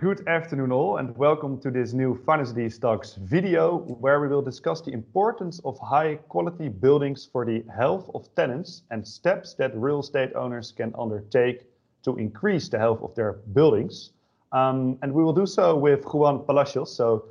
Good 0.00 0.28
afternoon 0.28 0.70
all 0.70 0.98
and 0.98 1.16
welcome 1.16 1.58
to 1.60 1.72
this 1.72 1.92
new 1.92 2.14
Finance 2.24 2.52
Ideas 2.52 2.78
Talks 2.78 3.16
video 3.16 3.78
where 3.78 4.20
we 4.20 4.28
will 4.28 4.42
discuss 4.42 4.80
the 4.80 4.92
importance 4.92 5.60
of 5.64 5.76
high 5.80 6.14
quality 6.28 6.68
buildings 6.68 7.28
for 7.32 7.44
the 7.44 7.64
health 7.76 8.08
of 8.14 8.32
tenants 8.36 8.82
and 8.92 9.04
steps 9.04 9.54
that 9.54 9.76
real 9.76 9.98
estate 9.98 10.30
owners 10.36 10.70
can 10.70 10.94
undertake 10.96 11.64
to 12.04 12.14
increase 12.14 12.68
the 12.68 12.78
health 12.78 13.02
of 13.02 13.12
their 13.16 13.40
buildings. 13.54 14.12
Um, 14.52 15.00
and 15.02 15.12
we 15.12 15.24
will 15.24 15.32
do 15.32 15.46
so 15.46 15.74
with 15.74 16.04
Juan 16.04 16.44
Palacios. 16.44 16.94
So 16.94 17.24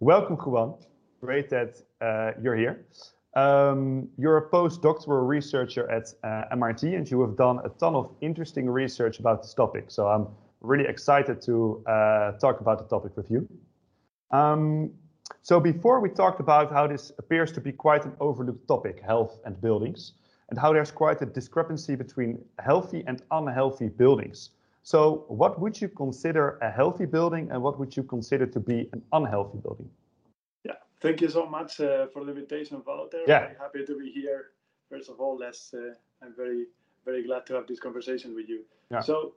welcome 0.00 0.36
Juan, 0.36 0.72
great 1.20 1.50
that 1.50 1.82
uh, 2.00 2.30
you're 2.40 2.56
here. 2.56 2.86
Um, 3.34 4.08
you're 4.16 4.38
a 4.38 4.48
postdoctoral 4.48 5.28
researcher 5.28 5.86
at 5.90 6.14
uh, 6.24 6.44
MIT 6.50 6.94
and 6.94 7.10
you 7.10 7.20
have 7.20 7.36
done 7.36 7.60
a 7.62 7.68
ton 7.68 7.94
of 7.94 8.10
interesting 8.22 8.70
research 8.70 9.20
about 9.20 9.42
this 9.42 9.52
topic. 9.52 9.90
So 9.90 10.08
I'm 10.08 10.28
really 10.60 10.86
excited 10.86 11.40
to 11.42 11.82
uh, 11.86 12.32
talk 12.32 12.60
about 12.60 12.78
the 12.78 12.84
topic 12.84 13.16
with 13.16 13.30
you. 13.30 13.48
Um, 14.30 14.90
so 15.42 15.60
before 15.60 16.00
we 16.00 16.08
talked 16.08 16.40
about 16.40 16.72
how 16.72 16.86
this 16.86 17.12
appears 17.18 17.52
to 17.52 17.60
be 17.60 17.72
quite 17.72 18.04
an 18.04 18.12
overlooked 18.20 18.66
topic, 18.66 19.00
health 19.00 19.38
and 19.44 19.60
buildings, 19.60 20.12
and 20.50 20.58
how 20.58 20.72
there's 20.72 20.90
quite 20.90 21.20
a 21.22 21.26
discrepancy 21.26 21.94
between 21.96 22.44
healthy 22.58 23.04
and 23.06 23.22
unhealthy 23.30 23.88
buildings. 23.88 24.50
So 24.82 25.24
what 25.28 25.60
would 25.60 25.80
you 25.80 25.88
consider 25.88 26.58
a 26.62 26.70
healthy 26.70 27.06
building 27.06 27.50
and 27.50 27.60
what 27.60 27.78
would 27.78 27.96
you 27.96 28.04
consider 28.04 28.46
to 28.46 28.60
be 28.60 28.88
an 28.92 29.02
unhealthy 29.12 29.58
building? 29.58 29.90
Yeah, 30.64 30.74
thank 31.00 31.20
you 31.20 31.28
so 31.28 31.46
much 31.46 31.80
uh, 31.80 32.06
for 32.12 32.24
the 32.24 32.30
invitation, 32.30 32.82
Walter. 32.86 33.22
Yeah. 33.26 33.40
Very 33.40 33.56
happy 33.58 33.84
to 33.84 33.98
be 33.98 34.10
here. 34.12 34.50
First 34.88 35.10
of 35.10 35.20
all, 35.20 35.42
uh, 35.42 35.76
I'm 36.22 36.34
very, 36.36 36.66
very 37.04 37.24
glad 37.24 37.46
to 37.46 37.54
have 37.54 37.66
this 37.66 37.80
conversation 37.80 38.32
with 38.32 38.48
you. 38.48 38.60
Yeah. 38.92 39.00
So 39.00 39.34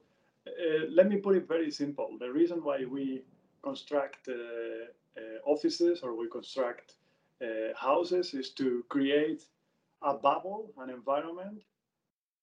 uh, 0.48 0.85
let 0.89 1.07
me 1.07 1.17
put 1.17 1.35
it 1.35 1.48
very 1.48 1.71
simple. 1.71 2.17
The 2.20 2.31
reason 2.31 2.59
why 2.63 2.85
we 2.85 3.23
construct 3.63 4.27
uh, 4.27 4.34
uh, 4.34 5.21
offices 5.45 6.02
or 6.02 6.16
we 6.16 6.30
construct 6.30 6.95
houses 7.75 8.33
is 8.33 8.49
to 8.49 8.83
create 8.89 9.44
a 10.02 10.14
bubble, 10.14 10.73
an 10.77 10.89
environment 10.89 11.61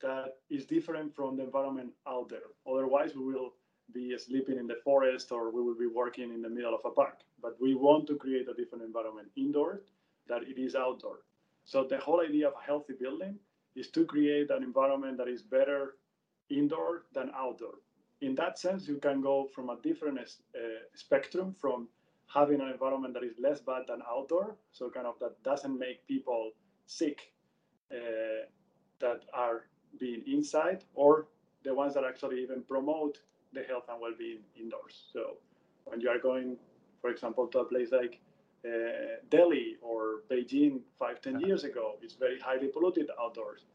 that 0.00 0.38
is 0.48 0.64
different 0.64 1.14
from 1.14 1.36
the 1.36 1.42
environment 1.42 1.90
out 2.08 2.28
there. 2.30 2.48
Otherwise, 2.66 3.14
we 3.14 3.24
will 3.24 3.52
be 3.92 4.16
sleeping 4.18 4.58
in 4.58 4.66
the 4.66 4.78
forest 4.84 5.32
or 5.32 5.50
we 5.50 5.62
will 5.62 5.78
be 5.78 5.86
working 5.86 6.32
in 6.32 6.40
the 6.40 6.48
middle 6.48 6.74
of 6.74 6.80
a 6.84 6.90
park. 6.90 7.20
But 7.42 7.56
we 7.60 7.74
want 7.74 8.06
to 8.08 8.16
create 8.16 8.48
a 8.48 8.54
different 8.54 8.84
environment 8.84 9.28
indoor 9.36 9.82
that 10.28 10.42
it 10.42 10.58
is 10.58 10.74
outdoor. 10.74 11.18
So 11.64 11.84
the 11.84 11.98
whole 11.98 12.20
idea 12.22 12.48
of 12.48 12.54
a 12.58 12.64
healthy 12.64 12.94
building 12.98 13.36
is 13.74 13.88
to 13.90 14.04
create 14.06 14.50
an 14.50 14.62
environment 14.62 15.18
that 15.18 15.28
is 15.28 15.42
better 15.42 15.96
indoor 16.48 17.04
than 17.12 17.30
outdoor 17.36 17.74
in 18.20 18.34
that 18.36 18.58
sense, 18.58 18.88
you 18.88 18.96
can 18.96 19.20
go 19.20 19.48
from 19.54 19.70
a 19.70 19.76
different 19.82 20.18
uh, 20.18 20.58
spectrum 20.94 21.54
from 21.58 21.88
having 22.32 22.60
an 22.60 22.68
environment 22.68 23.14
that 23.14 23.22
is 23.24 23.34
less 23.38 23.60
bad 23.60 23.82
than 23.88 24.00
outdoor, 24.10 24.56
so 24.72 24.90
kind 24.90 25.06
of 25.06 25.18
that 25.20 25.42
doesn't 25.42 25.78
make 25.78 26.06
people 26.06 26.52
sick 26.86 27.32
uh, 27.92 28.46
that 28.98 29.24
are 29.32 29.66
being 30.00 30.22
inside, 30.26 30.84
or 30.94 31.28
the 31.64 31.74
ones 31.74 31.94
that 31.94 32.04
actually 32.04 32.42
even 32.42 32.62
promote 32.62 33.20
the 33.52 33.62
health 33.62 33.84
and 33.88 34.00
well-being 34.00 34.40
indoors. 34.58 35.04
So 35.12 35.38
when 35.84 36.00
you 36.00 36.08
are 36.08 36.18
going, 36.18 36.56
for 37.00 37.10
example, 37.10 37.46
to 37.48 37.60
a 37.60 37.64
place 37.64 37.92
like 37.92 38.20
uh, 38.66 39.20
Delhi 39.30 39.76
or 39.80 40.22
Beijing 40.30 40.80
five, 40.98 41.20
ten 41.20 41.40
years 41.40 41.64
ago, 41.64 41.96
it's 42.02 42.14
very 42.14 42.40
highly 42.40 42.68
polluted 42.68 43.10
outdoors 43.20 43.66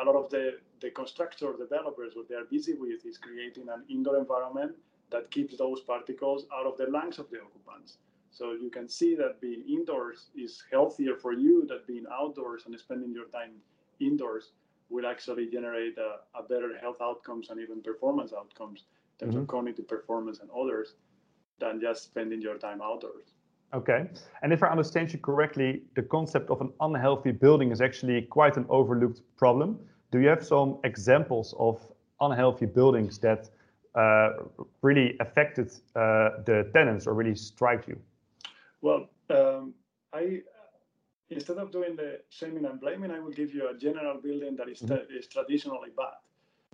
a 0.00 0.04
lot 0.04 0.16
of 0.16 0.30
the, 0.30 0.58
the 0.80 0.90
constructor 0.90 1.52
developers, 1.58 2.12
what 2.14 2.28
they 2.28 2.34
are 2.34 2.44
busy 2.50 2.74
with 2.74 3.04
is 3.04 3.18
creating 3.18 3.68
an 3.68 3.84
indoor 3.88 4.16
environment 4.16 4.72
that 5.10 5.30
keeps 5.30 5.56
those 5.56 5.80
particles 5.80 6.46
out 6.54 6.66
of 6.66 6.76
the 6.76 6.86
lungs 6.86 7.18
of 7.18 7.30
the 7.30 7.38
occupants. 7.40 7.98
So 8.30 8.52
you 8.52 8.70
can 8.70 8.88
see 8.88 9.14
that 9.16 9.40
being 9.40 9.64
indoors 9.68 10.28
is 10.36 10.62
healthier 10.70 11.16
for 11.16 11.32
you 11.32 11.66
than 11.66 11.80
being 11.86 12.04
outdoors 12.12 12.64
and 12.66 12.78
spending 12.78 13.12
your 13.12 13.26
time 13.26 13.52
indoors 14.00 14.52
will 14.90 15.06
actually 15.06 15.46
generate 15.50 15.98
a, 15.98 16.38
a 16.38 16.42
better 16.42 16.76
health 16.78 16.98
outcomes 17.02 17.50
and 17.50 17.60
even 17.60 17.82
performance 17.82 18.32
outcomes 18.32 18.84
in 19.18 19.26
terms 19.26 19.34
mm-hmm. 19.34 19.42
of 19.42 19.48
cognitive 19.48 19.88
performance 19.88 20.40
and 20.40 20.50
others 20.50 20.94
than 21.58 21.80
just 21.80 22.04
spending 22.04 22.40
your 22.40 22.56
time 22.56 22.80
outdoors. 22.80 23.34
Okay. 23.74 24.08
And 24.42 24.52
if 24.52 24.62
I 24.62 24.68
understand 24.68 25.12
you 25.12 25.18
correctly, 25.18 25.82
the 25.94 26.02
concept 26.02 26.50
of 26.50 26.60
an 26.60 26.72
unhealthy 26.80 27.32
building 27.32 27.70
is 27.70 27.80
actually 27.80 28.22
quite 28.22 28.56
an 28.56 28.64
overlooked 28.68 29.20
problem. 29.36 29.78
Do 30.10 30.20
you 30.20 30.28
have 30.28 30.44
some 30.44 30.78
examples 30.84 31.54
of 31.58 31.80
unhealthy 32.20 32.66
buildings 32.66 33.18
that 33.18 33.50
uh, 33.94 34.30
really 34.82 35.16
affected 35.20 35.70
uh, 35.94 36.42
the 36.46 36.70
tenants 36.72 37.06
or 37.06 37.14
really 37.14 37.34
strike 37.34 37.86
you? 37.86 37.98
Well, 38.80 39.08
um, 39.28 39.74
I 40.12 40.42
instead 41.30 41.58
of 41.58 41.70
doing 41.70 41.94
the 41.96 42.20
shaming 42.30 42.64
and 42.64 42.80
blaming, 42.80 43.10
I 43.10 43.18
will 43.18 43.32
give 43.32 43.52
you 43.52 43.68
a 43.68 43.76
general 43.76 44.18
building 44.20 44.56
that 44.56 44.68
is, 44.68 44.80
mm-hmm. 44.80 45.14
is 45.14 45.26
traditionally 45.26 45.90
bad, 45.96 46.14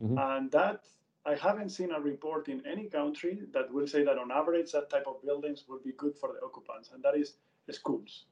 mm-hmm. 0.03 0.19
and 0.19 0.51
that 0.53 0.85
I 1.27 1.35
haven't 1.35 1.71
seen 1.71 1.91
a 1.91 2.01
report 2.01 2.49
in 2.49 2.63
any 2.67 2.87
country 2.87 3.41
that 3.53 3.73
will 3.73 3.87
say 3.87 4.05
that 4.05 4.19
on 4.19 4.31
average 4.31 4.73
that 4.73 4.91
type 4.91 5.07
of 5.07 5.23
buildings 5.23 5.65
will 5.69 5.81
be 5.83 5.93
good 5.93 6.15
for 6.17 6.33
the 6.33 6.45
occupants, 6.45 6.91
and 6.93 7.03
that 7.03 7.17
is 7.17 7.35
schools. 7.71 8.27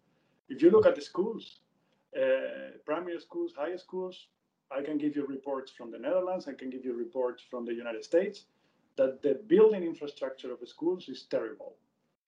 If 0.48 0.60
you 0.62 0.70
look 0.70 0.86
at 0.86 0.94
the 0.94 1.00
schools, 1.00 1.60
uh, 2.14 2.76
primary 2.84 3.18
schools, 3.20 3.52
high 3.56 3.76
schools, 3.76 4.26
I 4.70 4.82
can 4.82 4.98
give 4.98 5.16
you 5.16 5.26
reports 5.26 5.72
from 5.72 5.90
the 5.90 5.98
Netherlands, 5.98 6.46
I 6.48 6.52
can 6.52 6.68
give 6.68 6.84
you 6.84 6.94
reports 6.94 7.42
from 7.50 7.64
the 7.64 7.72
United 7.72 8.04
States 8.04 8.44
that 8.96 9.22
the 9.22 9.40
building 9.46 9.82
infrastructure 9.84 10.52
of 10.52 10.60
the 10.60 10.66
schools 10.66 11.08
is 11.08 11.22
terrible. 11.30 11.76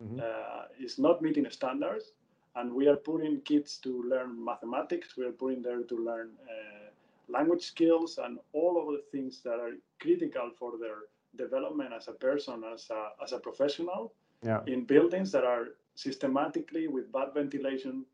Mm-hmm. 0.03 0.21
Uh, 0.21 0.65
it's 0.79 0.99
not 0.99 1.21
meeting 1.21 1.47
standards, 1.51 2.13
and 2.57 2.73
we 2.73 2.89
are 2.89 2.97
putting 2.97 3.41
kids 3.43 3.77
to 3.79 4.03
learn 4.05 4.43
mathematics, 4.43 5.17
we 5.17 5.25
are 5.27 5.33
putting 5.33 5.63
them 5.63 5.85
to 5.89 5.97
learn 5.97 6.31
uh, 6.49 6.84
language 7.29 7.63
skills 7.63 8.19
and 8.23 8.39
all 8.53 8.81
of 8.81 8.87
the 8.95 9.03
things 9.11 9.41
that 9.43 9.59
are 9.61 9.73
critical 10.01 10.51
for 10.59 10.73
their 10.79 11.09
development 11.37 11.93
as 11.93 12.09
a 12.09 12.13
person, 12.13 12.63
as 12.73 12.89
a, 12.91 13.09
as 13.23 13.33
a 13.33 13.39
professional 13.39 14.13
yeah. 14.43 14.61
in 14.67 14.85
buildings 14.85 15.33
that 15.33 15.45
are 15.45 15.69
systematically 15.95 16.89
with 16.89 17.11
bad 17.13 17.29
ventilation, 17.35 18.05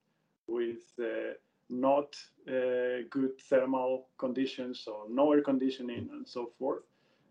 with 0.47 0.83
uh, 1.01 1.35
not 1.69 2.17
uh, 2.49 3.03
good 3.11 3.39
thermal 3.49 4.09
conditions 4.19 4.87
or 4.87 5.05
no 5.09 5.33
air 5.33 5.43
conditioning 5.43 6.09
and 6.13 6.27
so 6.27 6.51
forth. 6.59 6.83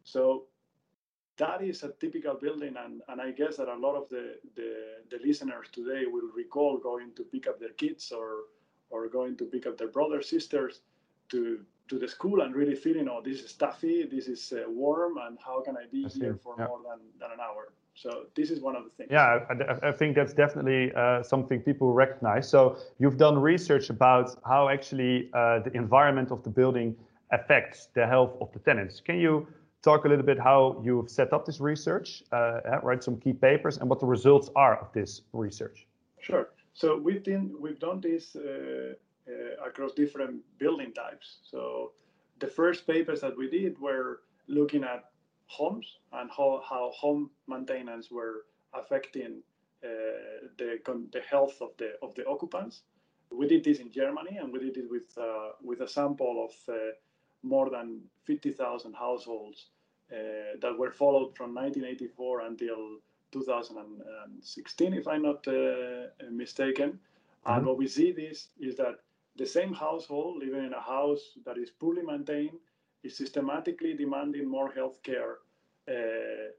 So 0.04 0.46
that 1.38 1.62
is 1.62 1.84
a 1.84 1.92
typical 2.00 2.36
building 2.36 2.76
and, 2.78 3.02
and 3.08 3.22
I 3.22 3.32
guess 3.32 3.58
that 3.58 3.68
a 3.68 3.76
lot 3.76 3.96
of 3.96 4.10
the, 4.10 4.36
the, 4.56 4.74
the 5.10 5.20
listeners 5.26 5.68
today 5.72 6.04
will 6.06 6.30
recall 6.36 6.78
going 6.78 7.12
to 7.16 7.24
pick 7.24 7.48
up 7.48 7.60
their 7.60 7.74
kids 7.74 8.12
or 8.12 8.44
or 8.92 9.08
going 9.08 9.38
to 9.38 9.46
pick 9.46 9.68
up 9.68 9.78
their 9.78 9.88
brothers, 9.88 10.28
sisters 10.30 10.82
to 11.30 11.60
to 11.90 11.98
the 11.98 12.08
school 12.08 12.42
and 12.42 12.56
really 12.56 12.76
feeling, 12.76 13.10
oh, 13.10 13.22
this 13.22 13.42
is 13.42 13.50
stuffy, 13.50 14.06
this 14.06 14.28
is 14.28 14.54
uh, 14.54 14.70
warm, 14.70 15.18
and 15.18 15.38
how 15.44 15.60
can 15.62 15.76
I 15.76 15.86
be 15.92 16.06
I 16.06 16.10
here 16.10 16.40
for 16.44 16.54
yeah. 16.58 16.68
more 16.68 16.80
than, 16.88 17.00
than 17.20 17.32
an 17.32 17.40
hour? 17.40 17.74
So 17.96 18.28
this 18.36 18.52
is 18.52 18.62
one 18.62 18.76
of 18.76 18.84
the 18.84 18.92
things. 18.92 19.10
Yeah, 19.12 19.40
I, 19.50 19.90
I 19.90 19.92
think 19.92 20.16
that's 20.16 20.34
definitely 20.34 20.94
uh, 20.94 21.24
something 21.24 21.60
people 21.60 21.92
recognize. 21.92 22.48
So 22.48 22.78
you've 23.00 23.18
done 23.18 23.38
research 23.38 23.90
about 23.90 24.40
how 24.46 24.70
actually 24.70 25.30
uh, 25.34 25.60
the 25.60 25.72
environment 25.74 26.32
of 26.32 26.44
the 26.44 26.50
building 26.50 26.96
affects 27.32 27.88
the 27.96 28.06
health 28.08 28.38
of 28.40 28.52
the 28.54 28.60
tenants. 28.60 29.02
Can 29.02 29.20
you 29.20 29.48
talk 29.82 30.06
a 30.06 30.08
little 30.08 30.26
bit 30.26 30.40
how 30.40 30.82
you've 30.84 31.10
set 31.10 31.34
up 31.34 31.46
this 31.46 31.60
research, 31.60 32.24
uh, 32.32 32.80
write 32.84 33.04
some 33.04 33.18
key 33.18 33.34
papers, 33.34 33.78
and 33.78 33.90
what 33.90 34.00
the 34.00 34.06
results 34.06 34.50
are 34.56 34.78
of 34.80 34.94
this 34.94 35.22
research? 35.34 35.88
Sure. 36.22 36.50
So 36.74 36.98
we've 36.98 37.24
been 37.24 37.56
we've 37.60 37.80
done 37.80 38.00
this 38.00 38.36
uh, 38.36 38.94
across 39.66 39.94
different 39.94 40.42
building 40.58 40.94
types. 40.94 41.38
So 41.44 41.92
the 42.40 42.48
first 42.48 42.88
papers 42.88 43.22
that 43.22 43.38
we 43.38 43.50
did 43.50 43.80
were 43.80 44.22
looking 44.48 44.84
at 44.84 45.06
homes 45.48 45.98
and 46.14 46.30
how, 46.36 46.62
how 46.68 46.92
home 46.96 47.30
maintenance 47.48 48.10
were 48.12 48.46
affecting 48.74 49.42
uh, 49.84 49.88
the, 50.58 50.80
the 51.14 51.22
health 51.22 51.62
of 51.62 51.70
the 51.78 51.94
of 52.02 52.14
the 52.16 52.28
occupants. 52.28 52.82
We 53.32 53.48
did 53.48 53.64
this 53.64 53.80
in 53.80 53.92
Germany, 53.92 54.38
and 54.38 54.52
we 54.52 54.60
did 54.60 54.78
it 54.78 54.90
with 54.90 55.18
uh, 55.18 55.52
with 55.64 55.82
a 55.82 55.88
sample 55.88 56.50
of 56.50 56.74
uh, 56.74 56.92
more 57.44 57.70
than 57.70 58.02
50,000 58.26 58.94
households 58.94 59.68
uh, 60.12 60.58
that 60.62 60.78
were 60.78 60.92
followed 60.92 61.36
from 61.38 61.56
1984 61.56 62.42
until 62.42 62.98
2016, 63.32 64.94
if 64.94 65.08
I'm 65.08 65.22
not 65.22 65.48
uh, 65.48 66.08
mistaken. 66.30 66.90
Mm-hmm. 66.90 67.52
And 67.52 67.66
what 67.66 67.78
we 67.78 67.88
see 67.88 68.12
this 68.12 68.50
is 68.60 68.76
that 68.76 69.00
the 69.40 69.46
same 69.46 69.74
household 69.74 70.38
living 70.44 70.66
in 70.66 70.74
a 70.74 70.82
house 70.82 71.24
that 71.46 71.58
is 71.58 71.72
poorly 71.72 72.04
maintained 72.04 72.60
is 73.04 73.16
systematically 73.16 73.94
demanding 73.94 74.46
more 74.48 74.70
health 74.72 75.02
care 75.02 75.38
uh, 75.88 76.50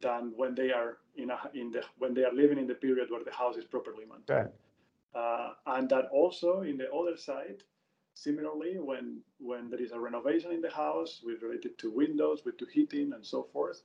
than 0.00 0.32
when 0.34 0.54
they 0.54 0.72
are 0.72 0.98
in, 1.16 1.30
a, 1.30 1.38
in 1.54 1.70
the 1.70 1.82
when 1.98 2.14
they 2.14 2.24
are 2.24 2.32
living 2.32 2.58
in 2.58 2.66
the 2.66 2.74
period 2.74 3.10
where 3.10 3.22
the 3.22 3.32
house 3.42 3.56
is 3.56 3.66
properly 3.66 4.04
maintained. 4.06 4.50
Uh, 5.14 5.50
and 5.66 5.88
that 5.90 6.06
also 6.12 6.62
in 6.62 6.76
the 6.78 6.90
other 6.92 7.16
side, 7.16 7.62
similarly, 8.14 8.78
when 8.80 9.20
when 9.38 9.68
there 9.70 9.82
is 9.82 9.92
a 9.92 10.00
renovation 10.00 10.50
in 10.50 10.62
the 10.62 10.70
house 10.70 11.20
with 11.22 11.42
related 11.42 11.78
to 11.78 11.90
windows, 11.90 12.42
with 12.44 12.56
to 12.56 12.66
heating 12.72 13.12
and 13.12 13.24
so 13.24 13.42
forth, 13.52 13.82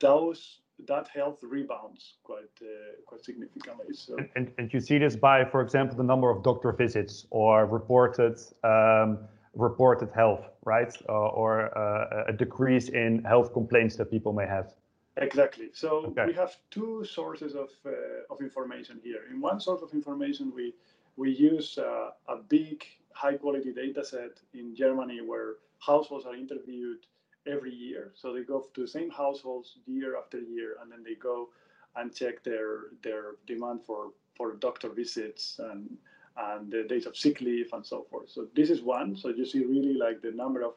those 0.00 0.62
that 0.86 1.08
health 1.08 1.38
rebounds 1.42 2.14
quite 2.22 2.54
uh, 2.60 2.66
quite 3.06 3.24
significantly. 3.24 3.94
So 3.94 4.16
and, 4.36 4.52
and, 4.58 4.72
you 4.72 4.80
see 4.80 4.98
this 4.98 5.16
by, 5.16 5.44
for 5.44 5.60
example, 5.60 5.96
the 5.96 6.02
number 6.02 6.30
of 6.30 6.42
doctor 6.42 6.72
visits 6.72 7.26
or 7.30 7.66
reported 7.66 8.38
um, 8.64 9.18
reported 9.54 10.10
health, 10.10 10.44
right, 10.64 10.92
uh, 11.08 11.12
or 11.12 11.76
uh, 11.76 12.24
a 12.28 12.32
decrease 12.32 12.88
in 12.88 13.22
health 13.24 13.52
complaints 13.52 13.96
that 13.96 14.10
people 14.10 14.32
may 14.32 14.46
have. 14.46 14.72
Exactly. 15.18 15.68
So 15.74 16.06
okay. 16.06 16.26
we 16.26 16.32
have 16.32 16.56
two 16.70 17.04
sources 17.04 17.54
of 17.54 17.70
uh, 17.84 17.90
of 18.30 18.40
information 18.40 18.98
here. 19.02 19.22
In 19.30 19.40
one 19.40 19.60
source 19.60 19.82
of 19.82 19.92
information, 19.92 20.52
we 20.54 20.74
we 21.16 21.30
use 21.30 21.78
uh, 21.78 22.10
a 22.28 22.36
big 22.48 22.84
high 23.12 23.34
quality 23.34 23.72
data 23.72 24.04
set 24.04 24.40
in 24.54 24.74
Germany 24.74 25.20
where 25.20 25.56
households 25.80 26.24
are 26.24 26.34
interviewed 26.34 27.00
every 27.46 27.74
year. 27.74 28.12
So 28.14 28.32
they 28.32 28.42
go 28.42 28.68
to 28.74 28.80
the 28.80 28.88
same 28.88 29.10
households 29.10 29.78
year 29.86 30.16
after 30.16 30.38
year, 30.38 30.76
and 30.80 30.90
then 30.90 31.02
they 31.02 31.14
go 31.14 31.48
and 31.96 32.14
check 32.14 32.42
their 32.42 32.92
their 33.02 33.36
demand 33.46 33.84
for 33.84 34.12
for 34.36 34.54
doctor 34.54 34.88
visits 34.88 35.58
and 35.58 35.96
and 36.36 36.70
the 36.72 36.84
days 36.84 37.06
of 37.06 37.16
sick 37.16 37.40
leave 37.40 37.70
and 37.72 37.84
so 37.84 38.06
forth. 38.10 38.30
So 38.30 38.46
this 38.54 38.70
is 38.70 38.80
one. 38.80 39.16
So 39.16 39.28
you 39.28 39.44
see 39.44 39.64
really 39.64 39.94
like 39.94 40.22
the 40.22 40.30
number 40.30 40.62
of 40.62 40.74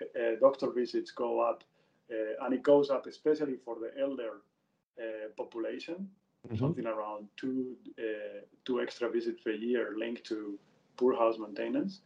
uh, 0.00 0.36
doctor 0.40 0.70
visits 0.70 1.10
go 1.10 1.40
up, 1.40 1.62
uh, 2.10 2.44
and 2.44 2.54
it 2.54 2.62
goes 2.62 2.90
up 2.90 3.06
especially 3.06 3.56
for 3.64 3.76
the 3.78 3.90
elder 4.00 4.40
uh, 4.98 5.28
population, 5.36 6.08
mm-hmm. 6.46 6.56
something 6.56 6.86
around 6.86 7.28
two 7.36 7.76
uh, 7.98 8.40
two 8.64 8.80
extra 8.80 9.10
visits 9.10 9.40
per 9.42 9.50
year 9.50 9.94
linked 9.98 10.24
to 10.24 10.58
poor 10.96 11.16
house 11.16 11.36
maintenance. 11.38 12.00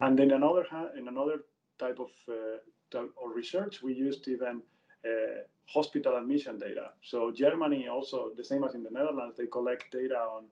And 0.00 0.18
then 0.18 0.32
another 0.32 0.66
in 0.96 1.08
another 1.08 1.44
type 1.78 1.98
of 1.98 2.10
or 2.94 3.32
research, 3.32 3.82
we 3.82 3.92
used 3.94 4.26
even 4.28 4.62
uh, 5.04 5.42
hospital 5.66 6.16
admission 6.16 6.58
data. 6.58 6.90
So 7.02 7.30
Germany 7.30 7.88
also, 7.88 8.30
the 8.36 8.44
same 8.44 8.64
as 8.64 8.74
in 8.74 8.82
the 8.82 8.90
Netherlands, 8.90 9.36
they 9.36 9.46
collect 9.46 9.92
data 9.92 10.16
on 10.16 10.44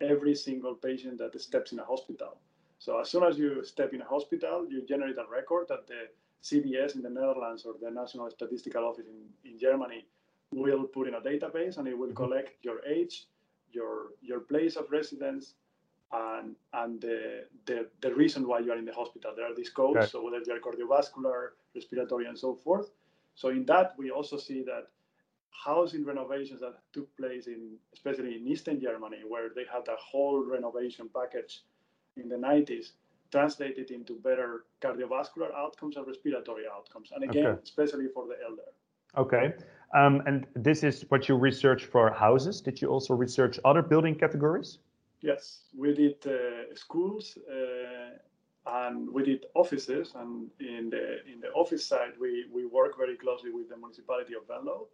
every 0.00 0.34
single 0.34 0.74
patient 0.74 1.18
that 1.18 1.40
steps 1.40 1.72
in 1.72 1.78
a 1.78 1.84
hospital. 1.84 2.38
So 2.78 2.98
as 2.98 3.10
soon 3.10 3.24
as 3.24 3.38
you 3.38 3.62
step 3.64 3.92
in 3.92 4.00
a 4.00 4.04
hospital, 4.04 4.66
you 4.68 4.82
generate 4.86 5.18
a 5.18 5.26
record 5.30 5.66
that 5.68 5.86
the 5.86 6.08
CBS 6.42 6.94
in 6.94 7.02
the 7.02 7.10
Netherlands 7.10 7.64
or 7.64 7.74
the 7.80 7.90
National 7.90 8.30
Statistical 8.30 8.84
Office 8.84 9.06
in, 9.06 9.50
in 9.50 9.58
Germany 9.58 10.06
will 10.52 10.84
put 10.84 11.06
in 11.06 11.14
a 11.14 11.20
database 11.20 11.76
and 11.76 11.86
it 11.86 11.96
will 11.96 12.12
collect 12.12 12.64
your 12.64 12.84
age, 12.86 13.26
your 13.72 14.12
your 14.22 14.40
place 14.40 14.76
of 14.76 14.90
residence, 14.90 15.54
and 16.12 16.56
and 16.72 17.00
the, 17.00 17.44
the, 17.66 17.86
the 18.00 18.14
reason 18.14 18.46
why 18.46 18.58
you 18.58 18.72
are 18.72 18.78
in 18.78 18.84
the 18.84 18.92
hospital. 18.92 19.32
There 19.36 19.50
are 19.50 19.54
these 19.54 19.70
codes, 19.70 20.10
so 20.10 20.24
whether 20.24 20.40
they 20.44 20.52
are 20.52 20.58
cardiovascular, 20.58 21.50
respiratory, 21.74 22.26
and 22.26 22.38
so 22.38 22.54
forth. 22.54 22.90
So 23.34 23.48
in 23.48 23.64
that, 23.66 23.94
we 23.96 24.10
also 24.10 24.36
see 24.36 24.62
that 24.64 24.88
housing 25.50 26.04
renovations 26.04 26.60
that 26.60 26.74
took 26.92 27.14
place 27.16 27.46
in, 27.46 27.76
especially 27.92 28.36
in 28.36 28.46
Eastern 28.46 28.80
Germany, 28.80 29.18
where 29.26 29.50
they 29.54 29.64
had 29.72 29.86
a 29.88 29.96
whole 29.96 30.44
renovation 30.44 31.08
package 31.14 31.62
in 32.16 32.28
the 32.28 32.36
90s, 32.36 32.92
translated 33.30 33.90
into 33.90 34.14
better 34.14 34.64
cardiovascular 34.80 35.54
outcomes 35.54 35.96
and 35.96 36.06
respiratory 36.06 36.64
outcomes. 36.74 37.10
And 37.14 37.24
again, 37.24 37.46
okay. 37.46 37.60
especially 37.62 38.08
for 38.12 38.26
the 38.26 38.34
elder. 38.44 38.62
Okay. 39.16 39.54
Um, 39.94 40.22
and 40.26 40.46
this 40.54 40.82
is 40.82 41.04
what 41.08 41.28
you 41.28 41.36
research 41.36 41.84
for 41.84 42.10
houses. 42.12 42.60
Did 42.60 42.80
you 42.80 42.88
also 42.88 43.14
research 43.14 43.58
other 43.64 43.82
building 43.82 44.14
categories? 44.14 44.78
Yes, 45.22 45.64
we 45.76 45.94
did 45.94 46.26
uh, 46.26 46.74
schools 46.74 47.36
uh, 47.50 48.16
and 48.66 49.10
we 49.12 49.22
did 49.24 49.46
offices. 49.54 50.12
And 50.14 50.50
in 50.60 50.90
the 50.90 51.24
in 51.30 51.40
the 51.40 51.50
office 51.54 51.86
side, 51.86 52.14
we 52.20 52.46
we 52.52 52.64
work 52.66 52.96
very 52.96 53.16
closely 53.16 53.50
with 53.50 53.68
the 53.68 53.76
municipality 53.76 54.34
of 54.34 54.46
Venlo, 54.48 54.88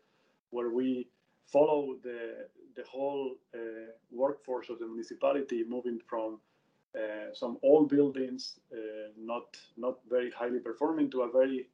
where 0.50 0.70
we 0.70 1.08
follow 1.46 1.96
the 2.02 2.49
the 2.75 2.84
whole 2.84 3.37
uh, 3.55 3.58
workforce 4.11 4.69
of 4.69 4.78
the 4.81 4.87
municipality, 4.87 5.64
moving 5.69 6.00
from 6.08 6.40
uh, 6.96 7.32
some 7.32 7.58
old 7.62 7.88
buildings, 7.88 8.58
uh, 8.73 9.11
not 9.17 9.56
not 9.76 9.99
very 10.08 10.31
highly 10.31 10.58
performing, 10.58 11.11
to 11.11 11.23
a 11.23 11.31
very 11.31 11.69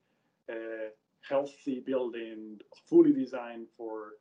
uh, 0.51 0.89
healthy 1.27 1.81
building, 1.81 2.61
fully 2.89 3.13
designed 3.13 3.69
for 3.77 4.15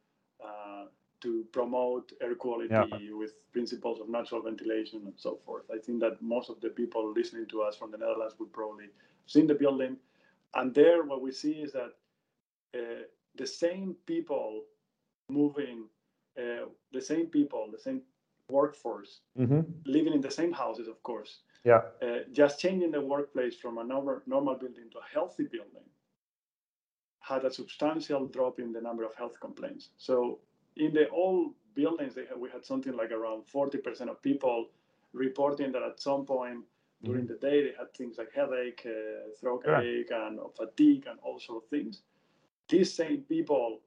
to 1.22 1.46
promote 1.52 2.12
air 2.22 2.36
quality 2.36 2.70
yeah. 2.72 2.86
with 3.14 3.32
principles 3.52 4.00
of 4.00 4.10
natural 4.10 4.42
ventilation 4.42 5.02
and 5.06 5.14
so 5.18 5.40
forth. 5.46 5.64
I 5.74 5.78
think 5.78 6.00
that 6.02 6.22
most 6.22 6.50
of 6.50 6.60
the 6.62 6.70
people 6.70 7.14
listening 7.14 7.48
to 7.48 7.62
us 7.62 7.76
from 7.76 7.92
the 7.92 7.98
Netherlands 7.98 8.36
would 8.40 8.52
probably 8.52 8.90
seen 9.26 9.48
the 9.48 9.56
building. 9.56 9.98
And 10.54 10.74
there, 10.74 11.04
what 11.04 11.22
we 11.22 11.32
see 11.32 11.54
is 11.54 11.74
that 11.74 11.92
uh, 12.76 13.04
the 13.36 13.48
same 13.48 13.96
people 14.06 14.64
moving, 15.30 15.86
uh, 16.38 16.66
the 16.92 17.02
same 17.02 17.28
people, 17.28 17.70
the 17.72 17.80
same 17.80 18.02
workforce, 18.50 19.22
mm-hmm. 19.40 19.62
living 19.86 20.14
in 20.14 20.22
the 20.22 20.32
same 20.32 20.52
houses, 20.52 20.88
of 20.88 21.02
course. 21.04 21.40
Yeah. 21.64 21.82
Uh, 22.02 22.20
just 22.32 22.60
changing 22.60 22.92
the 22.92 23.02
workplace 23.02 23.56
from 23.56 23.78
a 23.78 23.84
normal, 23.84 24.22
normal 24.26 24.56
building 24.56 24.90
to 24.92 24.98
a 24.98 25.14
healthy 25.14 25.44
building 25.44 25.86
had 27.22 27.46
a 27.46 27.54
substantial 27.54 28.26
drop 28.28 28.60
in 28.60 28.74
the 28.74 28.82
number 28.82 29.04
of 29.04 29.14
health 29.16 29.40
complaints. 29.40 29.90
So 29.98 30.40
in 30.78 30.94
the 30.94 31.10
old 31.10 31.54
buildings, 31.76 32.16
they 32.16 32.26
had, 32.26 32.38
we 32.38 32.50
had 32.50 32.66
something 32.66 32.96
like 32.96 33.12
around 33.12 33.44
40% 33.54 34.10
of 34.10 34.22
people 34.22 34.70
reporting 35.14 35.72
that 35.72 35.84
at 35.84 36.00
some 36.00 36.26
point 36.26 36.60
mm-hmm. 36.60 37.06
during 37.06 37.28
the 37.28 37.36
day 37.36 37.64
they 37.64 37.74
had 37.78 37.94
things 37.94 38.18
like 38.18 38.32
headache, 38.34 38.86
uh, 38.86 39.30
throat 39.40 39.64
yeah. 39.66 39.82
ache, 39.82 40.12
and 40.12 40.40
fatigue, 40.56 41.06
and 41.10 41.20
all 41.24 41.40
sort 41.40 41.64
of 41.64 41.70
things. 41.70 42.02
These 42.70 42.94
same 42.94 43.22
people, 43.22 43.82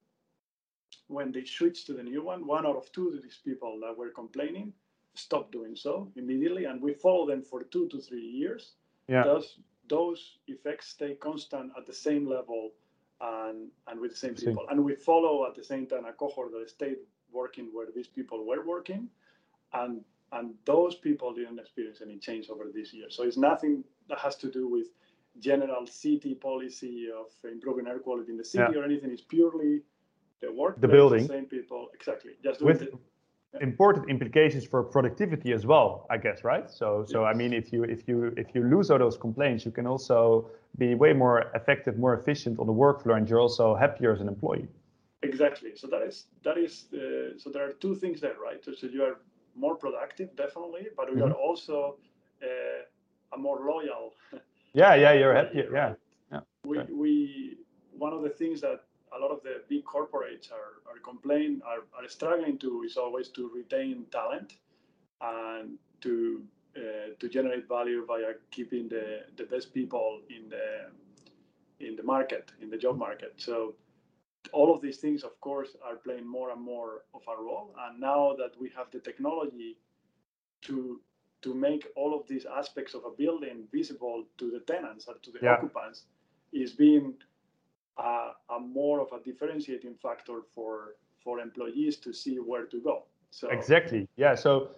when 1.09 1.33
they 1.33 1.45
switched 1.45 1.87
to 1.87 1.95
the 1.95 2.03
new 2.03 2.23
one, 2.23 2.47
one 2.47 2.67
out 2.67 2.77
of 2.77 2.91
two 2.93 3.09
of 3.09 3.23
these 3.23 3.41
people 3.45 3.81
that 3.81 3.97
were 3.97 4.11
complaining 4.11 4.73
stopped 5.15 5.53
doing 5.53 5.77
so 5.77 6.11
immediately, 6.17 6.65
and 6.65 6.81
we 6.81 6.93
follow 6.93 7.27
them 7.27 7.43
for 7.43 7.63
two 7.63 7.89
to 7.89 8.01
three 8.01 8.27
years. 8.27 8.73
Yeah. 9.09 9.23
Those 9.23 9.59
those 9.89 10.39
effects 10.49 10.89
stay 10.89 11.15
constant 11.15 11.71
at 11.77 11.87
the 11.87 11.93
same 11.93 12.27
level 12.27 12.73
and, 13.25 13.69
and 13.89 14.01
with 14.01 14.11
the 14.13 14.17
same 14.17 14.35
people. 14.35 14.67
And 14.71 14.85
we 14.85 14.95
follow 14.95 15.47
at 15.47 15.55
the 15.55 15.65
same 15.65 15.87
time 15.87 16.05
a 16.07 16.13
cohort 16.13 16.53
that 16.53 16.69
stayed 16.69 16.99
working 17.33 17.71
where 17.73 17.87
these 17.95 18.09
people 18.09 18.47
were 18.47 18.65
working, 18.65 19.09
and 19.73 20.03
and 20.33 20.55
those 20.65 20.97
people 20.97 21.33
didn't 21.33 21.59
experience 21.59 22.01
any 22.03 22.19
change 22.19 22.51
over 22.51 22.65
this 22.75 22.93
year. 22.93 23.07
So 23.09 23.23
it's 23.23 23.37
nothing 23.37 23.85
that 24.09 24.19
has 24.19 24.37
to 24.37 24.51
do 24.51 24.69
with 24.69 24.89
general 25.39 25.87
city 25.87 26.35
policy 26.35 27.09
of 27.21 27.27
improving 27.51 27.87
air 27.87 27.99
quality 27.99 28.33
in 28.33 28.39
the 28.39 28.45
city 28.45 28.73
yeah. 28.73 28.81
or 28.81 28.85
anything. 28.85 29.11
It's 29.11 29.23
purely 29.23 29.83
the 30.41 30.53
work, 30.53 30.81
the 30.81 30.89
building, 30.89 31.27
the 31.27 31.35
same 31.35 31.47
people, 31.47 31.89
exactly. 31.95 32.33
Just 32.43 32.63
with 32.63 32.81
the. 32.81 32.99
Important 33.61 34.11
implications 34.11 34.65
for 34.67 34.83
productivity 34.83 35.53
as 35.53 35.67
well, 35.67 36.07
I 36.11 36.17
guess, 36.19 36.45
right? 36.45 36.71
So, 36.71 37.05
so. 37.09 37.25
I 37.25 37.35
mean, 37.35 37.53
if 37.53 37.73
you 37.73 37.85
if 37.85 38.09
you 38.09 38.35
if 38.37 38.55
you 38.55 38.63
lose 38.63 38.91
all 38.91 38.99
those 38.99 39.17
complaints, 39.17 39.65
you 39.65 39.71
can 39.71 39.87
also 39.87 40.51
be 40.79 40.95
way 40.95 41.13
more 41.13 41.51
effective, 41.55 41.99
more 41.99 42.15
efficient 42.15 42.59
on 42.59 42.67
the 42.67 42.73
workflow, 42.73 43.17
and 43.17 43.29
you're 43.29 43.41
also 43.41 43.75
happier 43.75 44.13
as 44.13 44.21
an 44.21 44.29
employee. 44.29 44.69
Exactly. 45.23 45.73
So 45.77 45.87
that 45.89 46.03
is 46.03 46.27
that 46.43 46.59
is 46.59 46.87
uh, 46.93 47.39
so 47.39 47.51
there 47.51 47.65
are 47.67 47.73
two 47.73 47.95
things 47.95 48.21
there, 48.21 48.37
right? 48.43 48.63
So, 48.65 48.73
so 48.73 48.87
you 48.87 49.03
are 49.03 49.21
more 49.55 49.77
productive, 49.77 50.35
definitely, 50.37 50.89
but 50.97 51.15
we 51.15 51.21
mm-hmm. 51.21 51.31
are 51.31 51.35
also 51.35 51.97
uh, 52.43 53.37
a 53.37 53.39
more 53.39 53.61
loyal. 53.67 54.15
Yeah, 54.77 54.97
yeah, 54.97 55.13
you're 55.13 55.33
happy. 55.33 55.63
Right? 55.63 55.71
Yeah, 55.73 55.95
yeah. 56.33 56.41
We 56.65 56.83
we 56.93 57.59
one 57.97 58.13
of 58.13 58.23
the 58.23 58.29
things 58.29 58.61
that 58.63 58.81
a 59.17 59.19
lot 59.21 59.31
of 59.31 59.41
the 59.45 59.63
big 59.69 59.85
corporates 59.85 60.51
are 60.51 60.74
complain 61.01 61.63
are, 61.67 61.85
are 61.97 62.09
struggling 62.09 62.59
to 62.59 62.83
is 62.83 62.97
always 62.97 63.29
to 63.29 63.51
retain 63.55 64.05
talent 64.11 64.55
and 65.21 65.79
to 66.01 66.43
uh, 66.77 67.15
to 67.21 67.29
generate 67.29 67.69
value 67.69 68.05
via 68.05 68.33
keeping 68.51 68.89
the, 68.89 69.21
the 69.37 69.45
best 69.45 69.73
people 69.73 70.21
in 70.29 70.49
the 70.49 71.87
in 71.87 71.97
the 71.97 72.03
market 72.03 72.51
in 72.61 72.71
the 72.71 72.77
job 72.77 72.99
market 72.99 73.33
so 73.37 73.75
all 74.53 74.75
of 74.75 74.81
these 74.81 74.99
things 74.99 75.23
of 75.23 75.41
course 75.41 75.77
are 75.85 75.97
playing 75.97 76.27
more 76.27 76.51
and 76.51 76.61
more 76.61 77.05
of 77.15 77.23
a 77.29 77.43
role 77.43 77.75
and 77.87 78.01
now 78.01 78.35
that 78.37 78.53
we 78.61 78.71
have 78.77 78.91
the 78.91 78.99
technology 79.01 79.77
to 80.63 81.01
to 81.43 81.55
make 81.55 81.87
all 81.95 82.19
of 82.19 82.27
these 82.27 82.47
aspects 82.47 82.95
of 82.95 83.03
a 83.05 83.11
building 83.11 83.65
visible 83.71 84.25
to 84.39 84.51
the 84.51 84.61
tenants 84.61 85.07
and 85.09 85.23
to 85.23 85.31
the 85.31 85.39
yeah. 85.43 85.53
occupants 85.53 86.05
is 86.53 86.73
being 86.73 87.15
a, 87.99 88.31
a, 88.51 88.61
more 88.61 89.01
of 89.01 89.09
a 89.13 89.23
differentiating 89.23 89.95
factor 89.95 90.41
for 90.55 90.97
for 91.23 91.41
employees 91.41 91.97
to 91.97 92.13
see 92.13 92.37
where 92.37 92.67
to 92.67 92.81
go 92.81 93.05
so 93.31 93.49
exactly 93.51 94.09
yeah 94.17 94.35
so 94.35 94.71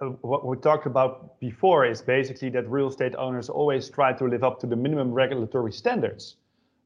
uh, 0.00 0.06
what 0.20 0.46
we 0.46 0.56
talked 0.56 0.86
about 0.86 1.40
before 1.40 1.84
is 1.84 2.00
basically 2.00 2.48
that 2.50 2.68
real 2.70 2.88
estate 2.88 3.14
owners 3.16 3.48
always 3.48 3.88
try 3.88 4.12
to 4.12 4.24
live 4.26 4.44
up 4.44 4.60
to 4.60 4.66
the 4.66 4.76
minimum 4.76 5.12
regulatory 5.12 5.72
standards. 5.72 6.36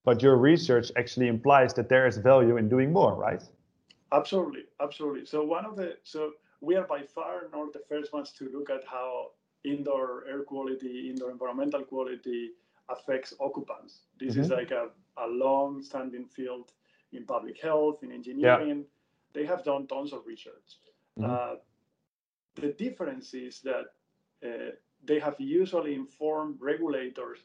But 0.05 0.23
your 0.23 0.37
research 0.37 0.91
actually 0.97 1.29
implies 1.29 1.75
that 1.75 1.88
there 1.88 2.07
is 2.07 2.17
value 2.17 2.57
in 2.57 2.69
doing 2.69 2.93
more, 2.93 3.14
right? 3.14 3.43
Absolutely, 4.12 4.64
absolutely. 4.81 5.26
So 5.26 5.45
one 5.45 5.64
of 5.64 5.76
the 5.76 5.97
so 6.05 6.33
we 6.61 6.75
are 6.76 6.87
by 6.87 7.02
far 7.02 7.49
not 7.52 7.73
the 7.73 7.83
first 7.88 8.12
ones 8.12 8.33
to 8.38 8.49
look 8.52 8.71
at 8.71 8.83
how 8.85 9.29
indoor 9.64 10.25
air 10.29 10.43
quality, 10.43 11.11
indoor 11.11 11.31
environmental 11.31 11.83
quality 11.83 12.50
affects 12.88 13.33
occupants. 13.41 14.00
This 14.19 14.33
mm-hmm. 14.33 14.43
is 14.43 14.50
like 14.50 14.71
a, 14.71 14.88
a 15.16 15.26
long-standing 15.26 16.26
field 16.26 16.73
in 17.12 17.25
public 17.25 17.61
health, 17.61 18.02
in 18.02 18.12
engineering. 18.12 18.78
Yeah 18.78 18.92
they 19.33 19.45
have 19.45 19.64
done 19.64 19.87
tons 19.87 20.12
of 20.12 20.26
research. 20.26 20.78
Mm-hmm. 21.19 21.31
Uh, 21.31 21.57
the 22.54 22.73
difference 22.73 23.35
is 23.35 23.61
that 23.61 23.85
uh, 24.45 24.73
they 25.04 25.19
have 25.19 25.37
usually 25.38 25.95
informed 25.95 26.57
regulators 26.61 27.40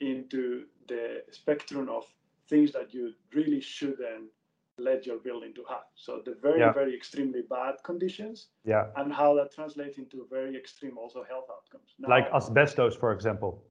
into 0.00 0.64
the 0.88 1.22
spectrum 1.30 1.88
of 1.88 2.04
things 2.48 2.72
that 2.72 2.92
you 2.92 3.12
really 3.32 3.60
shouldn't 3.60 4.30
let 4.76 5.06
your 5.06 5.18
building 5.18 5.54
to 5.54 5.64
have. 5.68 5.84
So 5.94 6.20
the 6.24 6.36
very, 6.42 6.60
yeah. 6.60 6.72
very 6.72 6.94
extremely 6.94 7.42
bad 7.48 7.76
conditions 7.84 8.48
yeah. 8.64 8.86
and 8.96 9.12
how 9.12 9.34
that 9.34 9.52
translates 9.52 9.98
into 9.98 10.26
very 10.28 10.56
extreme 10.56 10.98
also 10.98 11.24
health 11.28 11.46
outcomes. 11.50 11.94
Now, 11.98 12.08
like 12.08 12.26
asbestos, 12.34 12.96
for 12.96 13.12
example. 13.12 13.62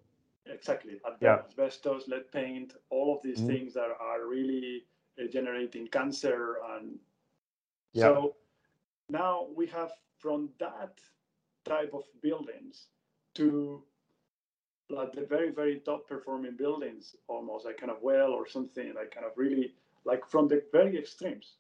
Exactly. 0.46 1.00
Yeah. 1.22 1.40
Asbestos, 1.48 2.08
lead 2.08 2.32
paint, 2.32 2.74
all 2.90 3.16
of 3.16 3.24
these 3.24 3.38
mm-hmm. 3.38 3.48
things 3.48 3.74
that 3.74 3.90
are 4.00 4.28
really 4.28 4.84
uh, 5.20 5.28
generating 5.32 5.88
cancer. 5.88 6.58
And 6.76 7.00
yeah. 7.94 8.04
so 8.04 8.36
now 9.10 9.48
we 9.56 9.68
have 9.68 9.92
from 10.18 10.50
that 10.60 11.00
type 11.66 11.92
of 11.94 12.04
buildings 12.22 12.88
to 13.36 13.84
like 14.90 15.14
the 15.14 15.26
very, 15.26 15.52
very 15.52 15.80
top 15.80 16.08
performing 16.08 16.58
buildings, 16.58 17.16
almost 17.28 17.66
like 17.66 17.78
kind 17.78 17.92
of 17.92 17.98
well 18.02 18.32
or 18.32 18.48
something 18.48 18.94
like 18.96 19.12
kind 19.12 19.26
of 19.26 19.32
really 19.38 19.74
like 20.06 20.28
from 20.30 20.48
the 20.48 20.62
very 20.72 20.98
extremes, 20.98 21.56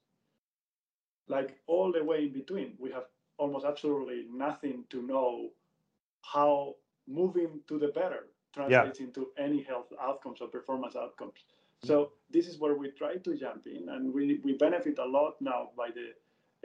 like 1.27 1.57
all 1.67 1.91
the 1.91 2.03
way 2.03 2.23
in 2.25 2.33
between, 2.33 2.73
we 2.77 2.91
have 2.91 3.05
almost 3.37 3.65
absolutely 3.65 4.25
nothing 4.29 4.83
to 4.89 5.01
know 5.01 5.49
how 6.21 6.75
moving 7.07 7.61
to 7.67 7.79
the 7.79 7.87
better 7.87 8.27
translates 8.53 8.99
yeah. 8.99 9.05
into 9.07 9.27
any 9.37 9.63
health 9.63 9.91
outcomes 10.01 10.41
or 10.41 10.47
performance 10.47 10.95
outcomes. 10.95 11.39
So 11.83 12.11
this 12.31 12.47
is 12.47 12.59
where 12.59 12.75
we 12.75 12.91
try 12.91 13.17
to 13.17 13.35
jump 13.35 13.67
in, 13.67 13.89
and 13.89 14.13
we, 14.13 14.39
we 14.43 14.53
benefit 14.53 14.97
a 14.99 15.05
lot 15.05 15.33
now 15.41 15.71
by 15.75 15.89
the 15.89 16.09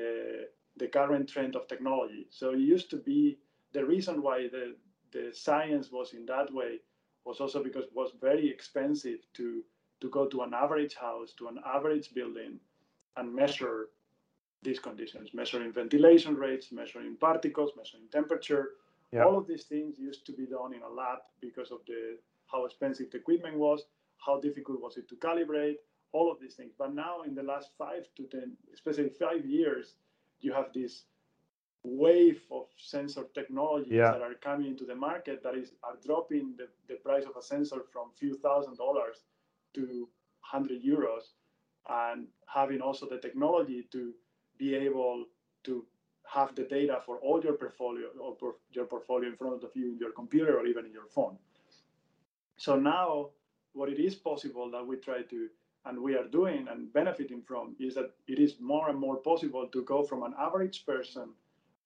uh, 0.00 0.44
the 0.76 0.86
current 0.86 1.28
trend 1.28 1.56
of 1.56 1.66
technology. 1.66 2.28
So 2.30 2.52
it 2.52 2.60
used 2.60 2.88
to 2.90 2.96
be 2.96 3.38
the 3.72 3.84
reason 3.84 4.22
why 4.22 4.48
the 4.48 4.76
the 5.10 5.32
science 5.32 5.90
was 5.90 6.12
in 6.12 6.24
that 6.26 6.52
way 6.52 6.80
was 7.24 7.40
also 7.40 7.62
because 7.62 7.84
it 7.84 7.94
was 7.94 8.12
very 8.20 8.48
expensive 8.48 9.20
to 9.34 9.64
to 10.00 10.08
go 10.10 10.26
to 10.26 10.42
an 10.42 10.54
average 10.54 10.94
house, 10.94 11.32
to 11.38 11.48
an 11.48 11.58
average 11.66 12.14
building, 12.14 12.60
and 13.16 13.34
measure 13.34 13.88
these 14.62 14.78
conditions, 14.78 15.30
measuring 15.34 15.72
ventilation 15.72 16.34
rates, 16.34 16.70
measuring 16.72 17.16
particles, 17.16 17.72
measuring 17.76 18.04
temperature. 18.12 18.70
Yeah. 19.12 19.24
All 19.24 19.38
of 19.38 19.46
these 19.46 19.64
things 19.64 19.98
used 19.98 20.26
to 20.26 20.32
be 20.32 20.46
done 20.46 20.74
in 20.74 20.82
a 20.82 20.88
lab 20.88 21.18
because 21.40 21.70
of 21.70 21.78
the 21.86 22.18
how 22.46 22.64
expensive 22.64 23.10
the 23.10 23.18
equipment 23.18 23.56
was, 23.56 23.84
how 24.18 24.40
difficult 24.40 24.80
was 24.80 24.96
it 24.96 25.08
to 25.08 25.16
calibrate, 25.16 25.76
all 26.12 26.30
of 26.30 26.40
these 26.40 26.54
things. 26.54 26.72
But 26.78 26.94
now, 26.94 27.22
in 27.22 27.34
the 27.34 27.42
last 27.42 27.70
five 27.78 28.04
to 28.16 28.24
ten, 28.24 28.56
especially 28.72 29.10
five 29.10 29.44
years, 29.44 29.94
you 30.40 30.52
have 30.52 30.72
this 30.72 31.04
wave 31.84 32.40
of 32.50 32.66
sensor 32.76 33.24
technologies 33.34 33.92
yeah. 33.92 34.12
that 34.12 34.22
are 34.22 34.34
coming 34.34 34.66
into 34.66 34.84
the 34.84 34.94
market 34.94 35.42
that 35.42 35.54
is 35.54 35.72
are 35.82 35.96
dropping 36.04 36.54
the, 36.56 36.68
the 36.88 36.96
price 36.96 37.24
of 37.24 37.36
a 37.36 37.42
sensor 37.42 37.82
from 37.92 38.10
few 38.18 38.36
thousand 38.38 38.76
dollars 38.76 39.16
to 39.74 40.08
100 40.50 40.82
euros 40.82 41.34
and 41.88 42.26
having 42.46 42.80
also 42.80 43.08
the 43.08 43.18
technology 43.18 43.86
to 43.92 44.12
be 44.58 44.74
able 44.74 45.24
to 45.64 45.86
have 46.28 46.54
the 46.54 46.64
data 46.64 47.00
for 47.04 47.16
all 47.18 47.42
your 47.42 47.54
portfolio 47.54 48.08
or 48.20 48.54
your 48.72 48.84
portfolio 48.84 49.30
in 49.30 49.36
front 49.36 49.64
of 49.64 49.70
you 49.74 49.92
in 49.92 49.98
your 49.98 50.12
computer 50.12 50.58
or 50.58 50.66
even 50.66 50.84
in 50.84 50.92
your 50.92 51.06
phone. 51.06 51.36
So 52.56 52.78
now 52.78 53.30
what 53.72 53.88
it 53.88 53.98
is 53.98 54.14
possible 54.14 54.70
that 54.70 54.86
we 54.86 54.96
try 54.96 55.22
to 55.22 55.48
and 55.86 55.98
we 56.02 56.14
are 56.16 56.24
doing 56.24 56.66
and 56.70 56.92
benefiting 56.92 57.40
from 57.40 57.74
is 57.78 57.94
that 57.94 58.10
it 58.26 58.38
is 58.38 58.56
more 58.60 58.90
and 58.90 58.98
more 58.98 59.16
possible 59.16 59.66
to 59.68 59.82
go 59.84 60.02
from 60.02 60.22
an 60.22 60.34
average 60.38 60.84
person, 60.84 61.30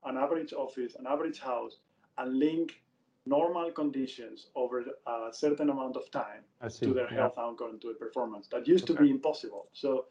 an 0.04 0.16
average 0.16 0.52
office, 0.52 0.96
an 0.99 1.06
average 1.06 1.38
house, 1.38 1.76
and 2.18 2.38
link 2.38 2.82
normal 3.26 3.70
conditions 3.70 4.49
over 4.56 4.84
a 5.06 5.32
certain 5.32 5.70
amount 5.70 5.96
of 5.96 6.11
time 6.11 6.42
to 6.80 6.92
their 6.92 7.06
health 7.06 7.34
yeah. 7.37 7.44
outcome 7.44 7.78
to 7.80 7.88
the 7.88 7.94
performance. 7.94 8.49
That 8.49 8.66
used 8.66 8.90
okay. 8.90 8.94
to 8.94 9.02
be 9.04 9.11
impossible. 9.11 9.68
So 9.72 10.06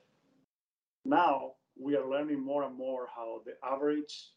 now 1.03 1.53
we 1.79 1.95
are 1.95 2.07
learning 2.07 2.43
more 2.43 2.63
and 2.63 2.77
more 2.77 3.07
how 3.15 3.41
the 3.45 3.53
average 3.63 4.29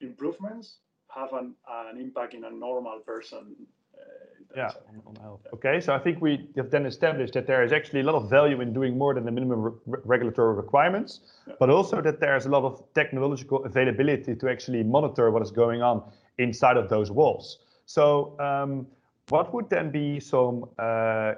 improvements 0.00 0.78
have 1.08 1.32
an, 1.32 1.54
an 1.68 2.00
impact 2.00 2.34
in 2.34 2.44
a 2.44 2.50
normal 2.50 3.00
person. 3.00 3.56
Uh, 3.94 4.56
yeah, 4.56 4.70
on, 5.06 5.16
health. 5.16 5.40
Okay, 5.52 5.80
so 5.80 5.94
I 5.94 5.98
think 5.98 6.20
we 6.20 6.48
have 6.56 6.70
then 6.70 6.86
established 6.86 7.34
that 7.34 7.46
there 7.46 7.62
is 7.64 7.72
actually 7.72 8.00
a 8.00 8.04
lot 8.04 8.14
of 8.14 8.30
value 8.30 8.60
in 8.60 8.72
doing 8.72 8.96
more 8.96 9.12
than 9.14 9.24
the 9.24 9.30
minimum 9.30 9.60
re 9.60 9.98
regulatory 10.04 10.54
requirements, 10.54 11.20
yeah. 11.46 11.54
but 11.58 11.68
also 11.68 12.00
that 12.00 12.20
there's 12.20 12.46
a 12.46 12.48
lot 12.48 12.64
of 12.64 12.82
technological 12.94 13.64
availability 13.64 14.34
to 14.34 14.48
actually 14.48 14.82
monitor 14.82 15.30
what 15.30 15.42
is 15.42 15.50
going 15.50 15.82
on 15.82 16.02
inside 16.38 16.76
of 16.76 16.88
those 16.88 17.10
walls. 17.10 17.58
So 17.86 18.38
um, 18.40 18.86
what 19.28 19.52
would 19.52 19.68
then 19.68 19.90
be 19.90 20.20
some 20.20 20.68
uh, 20.78 21.34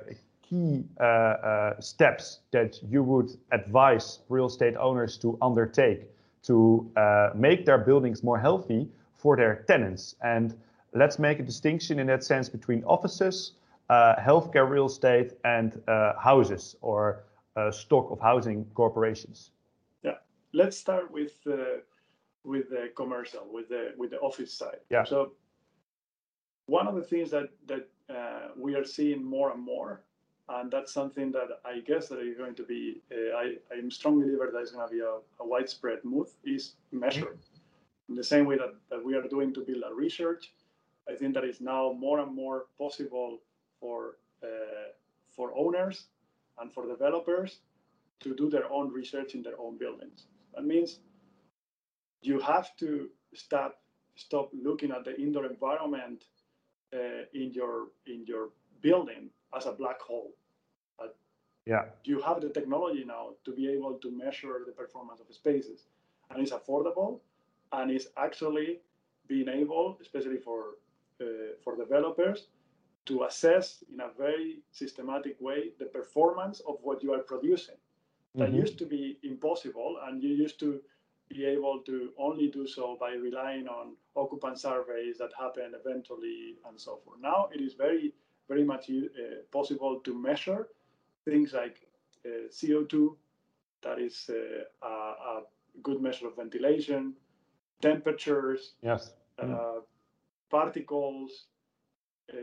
key 0.50 0.84
uh, 1.00 1.04
uh, 1.04 1.80
steps 1.80 2.40
that 2.50 2.78
you 2.82 3.02
would 3.02 3.30
advise 3.52 4.18
real 4.28 4.46
estate 4.46 4.76
owners 4.76 5.16
to 5.18 5.38
undertake 5.40 6.10
to 6.42 6.90
uh, 6.96 7.30
make 7.34 7.64
their 7.64 7.78
buildings 7.78 8.24
more 8.24 8.38
healthy 8.38 8.88
for 9.16 9.36
their 9.36 9.64
tenants? 9.68 10.16
And 10.22 10.54
let's 10.92 11.18
make 11.18 11.38
a 11.38 11.42
distinction 11.42 12.00
in 12.00 12.06
that 12.08 12.24
sense 12.24 12.48
between 12.48 12.82
offices, 12.84 13.52
uh, 13.88 14.16
healthcare 14.16 14.68
real 14.68 14.86
estate, 14.86 15.32
and 15.44 15.80
uh, 15.86 16.14
houses 16.18 16.76
or 16.80 17.24
stock 17.70 18.10
of 18.10 18.18
housing 18.18 18.64
corporations. 18.74 19.50
Yeah, 20.02 20.14
let's 20.54 20.78
start 20.78 21.10
with 21.12 21.32
with 22.42 22.70
the 22.70 22.90
commercial, 22.96 23.46
with 23.52 23.68
the 23.68 23.92
with 23.98 24.10
the 24.10 24.18
office 24.18 24.52
side. 24.52 24.78
Yeah. 24.88 25.04
So 25.04 25.32
one 26.66 26.86
of 26.86 26.94
the 26.94 27.02
things 27.02 27.30
that 27.30 27.48
that 27.66 27.88
uh, 28.08 28.48
we 28.56 28.74
are 28.74 28.84
seeing 28.84 29.22
more 29.22 29.50
and 29.52 29.62
more, 29.62 30.02
and 30.52 30.70
that's 30.70 30.92
something 30.92 31.30
that 31.32 31.60
I 31.64 31.80
guess 31.80 32.08
that 32.08 32.18
is 32.18 32.36
going 32.36 32.54
to 32.56 32.64
be, 32.64 33.00
uh, 33.12 33.36
I, 33.36 33.54
I'm 33.72 33.90
strong 33.90 34.20
believer 34.20 34.50
that 34.52 34.60
is 34.60 34.72
going 34.72 34.88
to 34.88 34.92
be 34.92 35.00
a, 35.00 35.18
a, 35.40 35.46
widespread 35.46 35.98
move, 36.04 36.28
is 36.44 36.74
measure. 36.90 37.36
In 38.08 38.16
the 38.16 38.24
same 38.24 38.46
way 38.46 38.56
that, 38.56 38.74
that 38.90 39.04
we 39.04 39.14
are 39.14 39.22
doing 39.22 39.54
to 39.54 39.60
build 39.60 39.84
a 39.88 39.94
research, 39.94 40.52
I 41.08 41.14
think 41.14 41.34
that 41.34 41.44
is 41.44 41.60
now 41.60 41.92
more 41.92 42.18
and 42.18 42.34
more 42.34 42.66
possible 42.78 43.38
for 43.80 44.16
uh, 44.42 44.90
for 45.36 45.52
owners 45.56 46.06
and 46.60 46.72
for 46.72 46.86
developers 46.86 47.60
to 48.20 48.34
do 48.34 48.50
their 48.50 48.70
own 48.70 48.92
research 48.92 49.34
in 49.34 49.42
their 49.42 49.58
own 49.58 49.78
buildings. 49.78 50.26
That 50.54 50.64
means 50.64 50.98
you 52.22 52.40
have 52.40 52.76
to 52.78 53.08
stop 53.34 53.80
stop 54.16 54.50
looking 54.52 54.90
at 54.90 55.04
the 55.04 55.16
indoor 55.18 55.46
environment 55.46 56.24
uh, 56.92 57.22
in 57.32 57.52
your 57.52 57.88
in 58.06 58.24
your 58.26 58.50
building 58.82 59.30
as 59.56 59.66
a 59.66 59.72
black 59.72 60.00
hole. 60.00 60.32
Yeah. 61.70 61.84
You 62.04 62.20
have 62.22 62.40
the 62.40 62.50
technology 62.58 63.04
now 63.06 63.24
to 63.44 63.52
be 63.52 63.64
able 63.76 63.94
to 64.04 64.10
measure 64.10 64.56
the 64.66 64.72
performance 64.72 65.20
of 65.20 65.32
spaces, 65.32 65.80
and 66.28 66.36
it's 66.42 66.54
affordable, 66.58 67.20
and 67.72 67.92
it's 67.92 68.08
actually 68.16 68.80
being 69.28 69.48
able, 69.48 69.96
especially 70.00 70.38
for 70.46 70.60
uh, 71.20 71.24
for 71.62 71.76
developers, 71.76 72.48
to 73.06 73.22
assess 73.28 73.84
in 73.92 74.00
a 74.00 74.10
very 74.18 74.58
systematic 74.72 75.36
way 75.40 75.60
the 75.78 75.88
performance 75.98 76.60
of 76.70 76.76
what 76.82 77.04
you 77.04 77.12
are 77.16 77.24
producing. 77.32 77.78
That 78.34 78.48
mm-hmm. 78.48 78.64
used 78.64 78.76
to 78.78 78.86
be 78.96 79.18
impossible, 79.22 79.92
and 80.04 80.22
you 80.22 80.30
used 80.30 80.58
to 80.60 80.80
be 81.28 81.44
able 81.44 81.76
to 81.90 81.96
only 82.18 82.48
do 82.48 82.66
so 82.66 82.96
by 82.98 83.12
relying 83.28 83.68
on 83.68 83.94
occupant 84.16 84.58
surveys 84.58 85.18
that 85.18 85.30
happen 85.38 85.68
eventually 85.80 86.56
and 86.66 86.80
so 86.86 86.98
forth. 87.04 87.20
Now 87.20 87.48
it 87.54 87.60
is 87.60 87.74
very, 87.74 88.12
very 88.48 88.64
much 88.64 88.90
uh, 88.90 89.42
possible 89.52 90.00
to 90.06 90.12
measure 90.28 90.66
things 91.30 91.52
like 91.52 91.76
uh, 92.26 92.48
CO2, 92.50 93.16
that 93.82 93.98
is 93.98 94.30
uh, 94.30 94.86
a, 94.86 94.90
a, 94.90 95.42
good 95.82 96.00
measure 96.02 96.26
of 96.26 96.36
ventilation, 96.36 97.14
temperatures, 97.80 98.74
yes, 98.82 99.12
mm. 99.40 99.82
particles, 100.50 101.46
uh, 102.32 102.42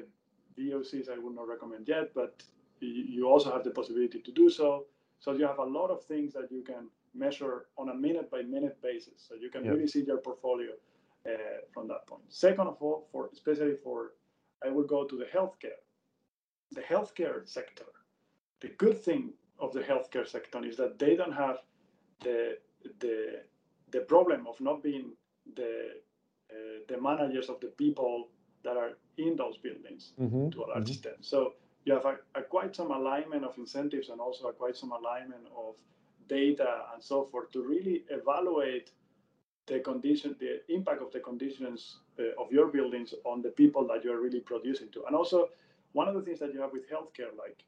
VOCs 0.57 1.09
I 1.09 1.17
would 1.19 1.35
not 1.35 1.47
recommend 1.47 1.87
yet, 1.87 2.13
but 2.15 2.41
you 2.79 3.27
also 3.27 3.51
have 3.51 3.63
the 3.63 3.71
possibility 3.71 4.19
to 4.19 4.31
do 4.31 4.49
so. 4.49 4.85
So 5.19 5.33
you 5.33 5.45
have 5.45 5.59
a 5.59 5.63
lot 5.63 5.89
of 5.89 6.03
things 6.03 6.33
that 6.33 6.51
you 6.51 6.63
can 6.63 6.89
measure 7.13 7.65
on 7.77 7.89
a 7.89 7.93
minute 7.93 8.29
by 8.29 8.41
minute 8.43 8.77
basis. 8.81 9.25
So 9.27 9.35
you 9.35 9.49
can 9.49 9.65
yep. 9.65 9.73
really 9.73 9.87
see 9.87 10.03
your 10.03 10.17
portfolio 10.17 10.71
uh, 11.25 11.31
from 11.73 11.87
that 11.87 12.05
point. 12.07 12.23
Second 12.29 12.67
of 12.67 12.77
all, 12.79 13.07
for 13.11 13.29
especially 13.33 13.75
for, 13.83 14.13
I 14.65 14.69
will 14.69 14.85
go 14.85 15.05
to 15.05 15.17
the 15.17 15.25
healthcare. 15.25 15.81
The 16.71 16.81
healthcare 16.81 17.47
sector. 17.47 17.85
The 18.61 18.69
good 18.69 19.03
thing 19.03 19.33
of 19.59 19.73
the 19.73 19.81
healthcare 19.81 20.27
sector 20.27 20.63
is 20.65 20.77
that 20.77 20.99
they 20.99 21.15
don't 21.15 21.33
have 21.33 21.57
the 22.21 22.57
the 22.99 23.41
the 23.91 24.01
problem 24.01 24.47
of 24.47 24.59
not 24.59 24.83
being 24.83 25.11
the 25.55 25.73
uh, 26.51 26.79
the 26.87 26.99
managers 27.01 27.49
of 27.49 27.59
the 27.59 27.67
people 27.67 28.29
that 28.63 28.77
are 28.77 28.91
in 29.17 29.35
those 29.35 29.57
buildings 29.57 30.13
mm-hmm. 30.19 30.49
to 30.49 30.63
a 30.63 30.67
large 30.67 30.83
mm-hmm. 30.83 30.91
extent. 30.91 31.17
So 31.21 31.53
you 31.85 31.93
have 31.93 32.05
a, 32.05 32.17
a, 32.35 32.41
quite 32.41 32.75
some 32.75 32.91
alignment 32.91 33.43
of 33.43 33.57
incentives 33.57 34.09
and 34.09 34.19
also 34.19 34.47
a 34.47 34.53
quite 34.53 34.75
some 34.75 34.91
alignment 34.91 35.45
of 35.55 35.75
data 36.27 36.83
and 36.93 37.03
so 37.03 37.25
forth 37.31 37.51
to 37.51 37.63
really 37.63 38.03
evaluate 38.09 38.91
the 39.67 39.79
condition, 39.79 40.35
the 40.39 40.61
impact 40.73 41.01
of 41.01 41.11
the 41.11 41.19
conditions 41.19 41.97
uh, 42.19 42.41
of 42.41 42.51
your 42.51 42.67
buildings 42.67 43.13
on 43.25 43.41
the 43.41 43.49
people 43.49 43.85
that 43.87 44.03
you 44.03 44.11
are 44.11 44.21
really 44.21 44.39
producing 44.39 44.89
to. 44.91 45.05
And 45.05 45.15
also, 45.15 45.49
one 45.93 46.07
of 46.07 46.15
the 46.15 46.21
things 46.21 46.39
that 46.39 46.53
you 46.53 46.61
have 46.61 46.71
with 46.71 46.89
healthcare, 46.89 47.31
like 47.37 47.63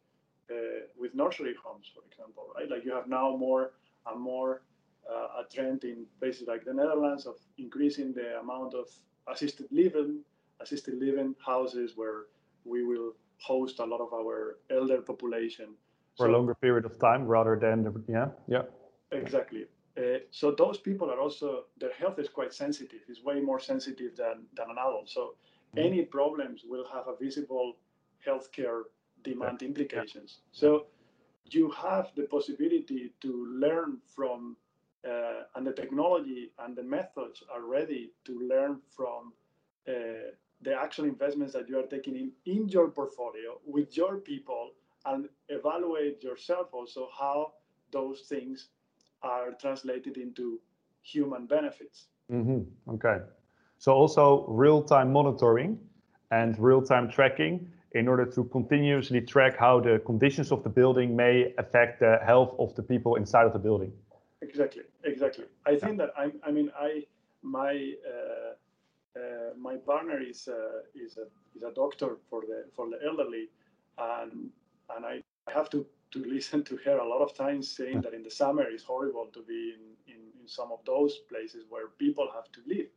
with 0.97 1.13
nursery 1.15 1.55
homes, 1.63 1.91
for 1.93 2.03
example, 2.09 2.47
right? 2.55 2.69
Like 2.69 2.85
you 2.85 2.93
have 2.93 3.07
now 3.07 3.35
more 3.35 3.71
and 4.07 4.19
more 4.19 4.61
uh, 5.09 5.41
a 5.41 5.53
trend 5.53 5.83
in 5.83 6.05
places 6.19 6.47
like 6.47 6.65
the 6.65 6.73
Netherlands 6.73 7.25
of 7.25 7.35
increasing 7.57 8.13
the 8.13 8.39
amount 8.39 8.73
of 8.73 8.87
assisted 9.31 9.67
living, 9.71 10.19
assisted 10.59 10.95
living 10.95 11.35
houses 11.45 11.93
where 11.95 12.25
we 12.65 12.83
will 12.83 13.13
host 13.37 13.79
a 13.79 13.85
lot 13.85 14.01
of 14.01 14.13
our 14.13 14.57
elder 14.69 15.01
population 15.01 15.67
for 16.17 16.25
so, 16.25 16.31
a 16.31 16.33
longer 16.33 16.55
period 16.55 16.85
of 16.85 16.99
time 16.99 17.23
rather 17.25 17.57
than 17.57 18.03
yeah 18.09 18.27
yeah 18.47 18.63
exactly 19.11 19.65
uh, 19.97 20.19
so 20.31 20.51
those 20.51 20.77
people 20.77 21.09
are 21.09 21.19
also 21.19 21.65
their 21.79 21.93
health 21.93 22.19
is 22.19 22.29
quite 22.29 22.53
sensitive. 22.53 22.99
It's 23.07 23.23
way 23.23 23.41
more 23.41 23.59
sensitive 23.59 24.15
than, 24.15 24.45
than 24.55 24.69
an 24.69 24.77
adult. 24.77 25.09
So 25.09 25.21
mm-hmm. 25.75 25.79
any 25.87 26.01
problems 26.03 26.61
will 26.65 26.85
have 26.93 27.07
a 27.07 27.15
visible 27.17 27.75
healthcare 28.25 28.83
demand 29.23 29.61
implications. 29.61 30.39
So 30.51 30.87
you 31.45 31.71
have 31.71 32.11
the 32.15 32.23
possibility 32.23 33.13
to 33.21 33.45
learn 33.59 33.97
from 34.15 34.55
uh, 35.07 35.43
and 35.55 35.65
the 35.65 35.71
technology 35.71 36.51
and 36.59 36.75
the 36.75 36.83
methods 36.83 37.41
are 37.53 37.61
ready 37.61 38.11
to 38.25 38.39
learn 38.39 38.79
from 38.95 39.31
uh, 39.87 39.91
the 40.61 40.73
actual 40.77 41.05
investments 41.05 41.53
that 41.53 41.69
you 41.69 41.79
are 41.79 41.87
taking 41.87 42.15
in 42.17 42.31
in 42.45 42.67
your 42.67 42.89
portfolio 42.89 43.59
with 43.65 43.95
your 43.95 44.17
people 44.17 44.71
and 45.05 45.29
evaluate 45.47 46.21
yourself 46.21 46.67
also 46.73 47.07
how 47.17 47.53
those 47.91 48.21
things 48.27 48.67
are 49.23 49.51
translated 49.59 50.17
into 50.17 50.59
human 51.01 51.45
benefits. 51.45 52.07
Mm-hmm. 52.31 52.91
Okay. 52.95 53.17
So 53.77 53.93
also 53.93 54.45
real-time 54.47 55.11
monitoring 55.11 55.79
and 56.31 56.59
real-time 56.59 57.09
tracking 57.09 57.71
in 57.93 58.07
order 58.07 58.25
to 58.25 58.43
continuously 58.45 59.21
track 59.21 59.57
how 59.57 59.79
the 59.79 59.99
conditions 60.05 60.51
of 60.51 60.63
the 60.63 60.69
building 60.69 61.15
may 61.15 61.53
affect 61.57 61.99
the 61.99 62.19
health 62.25 62.55
of 62.59 62.75
the 62.75 62.83
people 62.83 63.15
inside 63.15 63.45
of 63.45 63.53
the 63.53 63.59
building. 63.59 63.91
Exactly, 64.41 64.83
exactly. 65.03 65.45
I 65.65 65.75
think 65.75 65.97
that 65.97 66.11
I, 66.17 66.31
I 66.43 66.51
mean, 66.51 66.71
I 66.79 67.03
my 67.41 67.93
uh, 68.07 69.19
uh, 69.19 69.53
my 69.57 69.75
partner 69.77 70.21
is 70.21 70.47
uh, 70.47 70.81
is 70.95 71.17
a 71.17 71.25
is 71.55 71.63
a 71.63 71.73
doctor 71.73 72.17
for 72.29 72.41
the 72.41 72.65
for 72.75 72.89
the 72.89 72.99
elderly, 73.05 73.49
and 73.97 74.49
and 74.95 75.05
I 75.05 75.21
have 75.51 75.69
to 75.71 75.85
to 76.11 76.23
listen 76.23 76.63
to 76.63 76.77
her 76.85 76.97
a 76.97 77.07
lot 77.07 77.21
of 77.21 77.35
times 77.35 77.69
saying 77.69 78.01
that 78.01 78.13
in 78.13 78.23
the 78.23 78.31
summer 78.31 78.63
it's 78.63 78.83
horrible 78.83 79.27
to 79.31 79.43
be 79.43 79.75
in, 79.75 80.13
in, 80.13 80.21
in 80.41 80.47
some 80.47 80.71
of 80.71 80.79
those 80.85 81.19
places 81.29 81.65
where 81.69 81.89
people 81.99 82.27
have 82.33 82.51
to 82.51 82.61
live, 82.65 82.87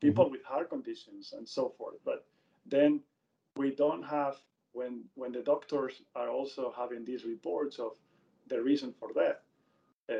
people 0.00 0.24
mm-hmm. 0.24 0.32
with 0.32 0.44
heart 0.44 0.70
conditions 0.70 1.34
and 1.36 1.46
so 1.46 1.74
forth. 1.76 1.96
But 2.04 2.24
then 2.64 3.00
we 3.56 3.70
don't 3.74 4.02
have 4.02 4.36
when 4.72 5.04
when 5.14 5.32
the 5.32 5.42
doctors 5.42 6.02
are 6.14 6.30
also 6.30 6.72
having 6.76 7.04
these 7.04 7.24
reports 7.24 7.78
of 7.78 7.92
the 8.48 8.60
reason 8.60 8.92
for 8.98 9.12
death. 9.12 9.40
Uh, 10.10 10.14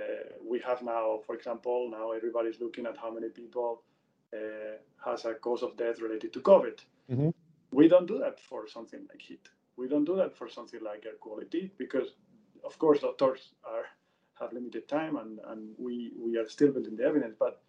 we 0.47 0.59
have 0.61 0.83
now, 0.83 1.21
for 1.27 1.35
example, 1.35 1.91
now 1.91 2.13
everybody's 2.13 2.61
looking 2.61 2.87
at 2.87 2.97
how 2.97 3.11
many 3.13 3.29
people 3.29 3.83
uh, 4.35 4.77
has 5.05 5.25
a 5.25 5.35
cause 5.35 5.63
of 5.63 5.77
death 5.77 6.01
related 6.01 6.33
to 6.33 6.41
COVID. 6.41 6.79
Mm-hmm. 7.11 7.31
We 7.73 7.89
don't 7.89 8.07
do 8.07 8.19
that 8.19 8.39
for 8.41 8.69
something 8.69 9.01
like 9.09 9.21
heat. 9.21 9.49
We 9.77 9.89
don't 9.89 10.05
do 10.05 10.17
that 10.17 10.37
for 10.37 10.49
something 10.49 10.81
like 10.83 11.05
air 11.07 11.19
quality 11.21 11.71
because 11.79 12.09
of 12.65 12.79
course, 12.79 13.01
doctors 13.01 13.51
are 13.65 13.87
have 14.41 14.53
limited 14.53 14.89
time, 14.89 15.17
and, 15.17 15.39
and 15.49 15.75
we 15.79 16.13
we 16.19 16.37
are 16.39 16.49
still 16.49 16.73
building 16.73 16.97
the 16.97 17.05
evidence, 17.05 17.37
but 17.39 17.61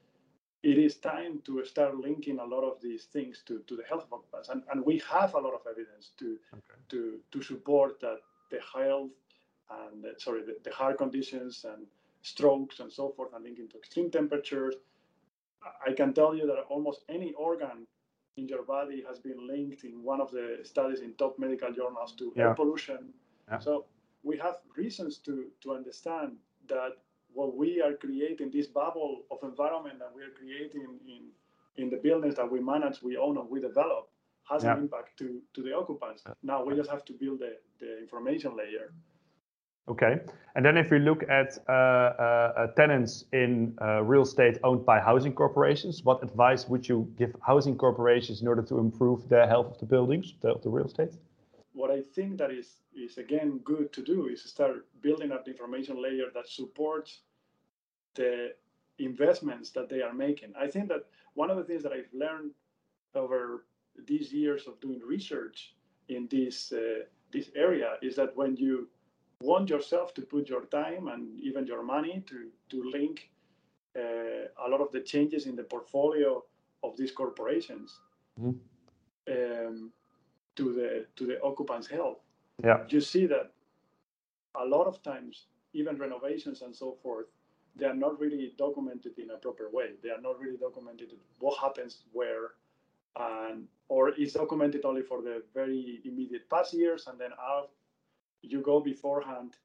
it 0.63 0.77
is 0.77 0.96
time 0.96 1.39
to 1.46 1.63
start 1.65 1.98
linking 1.98 2.39
a 2.39 2.46
lot 2.46 2.63
of 2.63 2.82
these 2.82 3.03
things 3.05 3.44
to, 3.46 3.59
to 3.68 3.75
the 3.75 3.83
health 3.83 4.03
of 4.03 4.14
occupants. 4.14 4.50
And, 4.50 4.64
and 4.72 4.85
we 4.85 5.01
have 5.11 5.33
a 5.35 5.40
lot 5.40 5.53
of 5.53 5.61
evidence 5.70 6.11
to 6.20 6.38
okay. 6.53 6.79
to 6.90 7.20
to 7.31 7.44
support 7.44 8.00
that 8.00 8.20
the 8.50 8.59
health 8.74 9.11
and 9.70 10.05
sorry 10.18 10.44
the, 10.44 10.55
the 10.64 10.72
heart 10.72 10.98
conditions 10.98 11.66
and 11.66 11.85
strokes 12.22 12.79
and 12.79 12.92
so 12.92 13.09
forth 13.09 13.33
and 13.35 13.44
linking 13.44 13.68
to 13.70 13.77
extreme 13.77 14.09
temperatures. 14.09 14.75
I 15.88 15.94
can 15.94 16.14
tell 16.14 16.35
you 16.35 16.46
that 16.48 16.59
almost 16.70 17.03
any 17.09 17.33
organ 17.33 17.88
in 18.38 18.48
your 18.48 18.64
body 18.64 19.03
has 19.07 19.20
been 19.20 19.48
linked 19.48 19.83
in 19.83 20.03
one 20.03 20.20
of 20.20 20.31
the 20.31 20.59
studies 20.64 21.01
in 21.01 21.14
top 21.14 21.38
medical 21.38 21.72
journals 21.72 22.14
to 22.14 22.33
yeah. 22.35 22.44
air 22.44 22.53
pollution. 22.53 23.14
Yeah. 23.50 23.59
So 23.59 23.85
we 24.24 24.38
have 24.38 24.57
reasons 24.75 25.18
to, 25.20 25.48
to 25.61 25.74
understand 25.74 26.38
that 26.68 26.98
what 27.33 27.55
we 27.55 27.81
are 27.81 27.93
creating, 27.93 28.51
this 28.51 28.67
bubble 28.67 29.24
of 29.31 29.37
environment 29.43 30.00
that 30.00 30.11
we 30.15 30.22
are 30.24 30.33
creating 30.37 31.00
in, 31.07 31.22
in 31.81 31.89
the 31.89 31.98
buildings 31.98 32.35
that 32.35 32.50
we 32.50 32.59
manage, 32.59 33.01
we 33.01 33.17
own, 33.17 33.37
and 33.37 33.50
we 33.50 33.59
develop, 33.59 34.09
has 34.50 34.63
yeah. 34.63 34.74
an 34.74 34.79
impact 34.79 35.17
to, 35.17 35.41
to 35.53 35.61
the 35.63 35.74
occupants. 35.74 36.24
Now 36.43 36.63
we 36.63 36.75
just 36.75 36.89
have 36.89 37.05
to 37.05 37.13
build 37.13 37.39
the, 37.39 37.57
the 37.79 38.00
information 38.00 38.55
layer. 38.55 38.93
Okay. 39.89 40.19
And 40.55 40.65
then 40.65 40.77
if 40.77 40.91
we 40.91 41.00
look 41.00 41.24
at 41.29 41.57
uh, 41.67 41.72
uh, 41.72 42.67
tenants 42.77 43.25
in 43.33 43.75
uh, 43.81 44.01
real 44.03 44.22
estate 44.22 44.57
owned 44.63 44.85
by 44.85 45.00
housing 45.01 45.33
corporations, 45.33 46.03
what 46.03 46.24
advice 46.24 46.69
would 46.69 46.87
you 46.87 47.11
give 47.17 47.35
housing 47.46 47.77
corporations 47.77 48.41
in 48.41 48.48
order 48.48 48.61
to 48.61 48.77
improve 48.79 49.27
the 49.27 49.46
health 49.46 49.72
of 49.74 49.79
the 49.79 49.85
buildings, 49.85 50.35
the, 50.41 50.53
of 50.53 50.61
the 50.61 50.69
real 50.69 50.85
estate? 50.85 51.13
What 51.74 51.92
I 51.92 52.01
think 52.01 52.38
that 52.38 52.51
is 52.51 52.75
is 52.96 53.18
again 53.18 53.59
good 53.64 53.92
to 53.94 54.01
do 54.01 54.27
is 54.27 54.44
start 54.44 54.86
building 55.01 55.31
up 55.31 55.44
the 55.44 55.51
information 55.51 56.01
layer 56.01 56.27
that 56.33 56.48
supports 56.48 57.22
the 58.16 58.53
investments 59.00 59.72
that 59.72 59.90
they 59.90 60.01
are 60.01 60.14
making. 60.14 60.53
I 60.57 60.68
think 60.68 60.88
that 60.90 61.05
one 61.33 61.50
of 61.50 61.57
the 61.57 61.64
things 61.64 61.83
that 61.83 61.92
I've 61.92 62.14
learned 62.14 62.51
over 63.16 63.66
these 64.07 64.31
years 64.31 64.68
of 64.68 64.79
doing 64.79 65.01
research 65.05 65.74
in 66.09 66.27
this 66.29 66.72
uh, 66.72 67.05
this 67.31 67.50
area 67.55 67.98
is 68.01 68.16
that 68.16 68.36
when 68.36 68.55
you 68.55 68.88
want 69.42 69.70
yourself 69.70 70.14
to 70.14 70.22
put 70.22 70.48
your 70.48 70.66
time 70.66 71.07
and 71.07 71.40
even 71.40 71.66
your 71.66 71.83
money 71.83 72.24
to 72.27 72.50
to 72.70 72.83
link 72.92 73.29
uh, 73.98 74.46
a 74.66 74.70
lot 74.70 74.81
of 74.81 74.92
the 74.92 75.01
changes 75.01 75.46
in 75.46 75.55
the 75.55 75.64
portfolio 75.64 76.44
of 76.83 76.98
these 76.98 77.12
corporations. 77.12 78.00
Mm-hmm. 78.40 78.57
Um, 79.31 79.92
to 80.55 80.74
the 80.74 81.05
to 81.16 81.25
the 81.25 81.42
occupant's 81.42 81.87
health. 81.87 82.20
Yeah. 82.63 82.83
You 82.87 83.01
see 83.01 83.25
that 83.27 83.51
a 84.55 84.66
lot 84.66 84.85
of 84.87 85.01
times, 85.01 85.46
even 85.74 85.98
renovations 85.98 86.61
and 86.61 86.75
so 86.75 86.98
forth, 87.01 87.25
they 87.75 87.85
are 87.85 87.96
not 87.96 88.20
really 88.20 88.53
documented 88.57 89.18
in 89.18 89.31
a 89.31 89.37
proper 89.37 89.70
way. 89.72 89.92
They 90.03 90.09
are 90.09 90.22
not 90.22 90.39
really 90.39 90.57
documented 90.57 91.13
what 91.39 91.59
happens 91.59 92.03
where, 92.11 92.51
and 93.18 93.68
or 93.89 94.09
is 94.09 94.33
documented 94.33 94.85
only 94.85 95.01
for 95.01 95.22
the 95.22 95.44
very 95.53 96.01
immediate 96.05 96.50
past 96.50 96.74
years, 96.74 97.07
and 97.07 97.20
then 97.20 97.31
out 97.39 97.72
you 98.42 98.61
go 98.61 98.79
beforehand, 98.79 99.55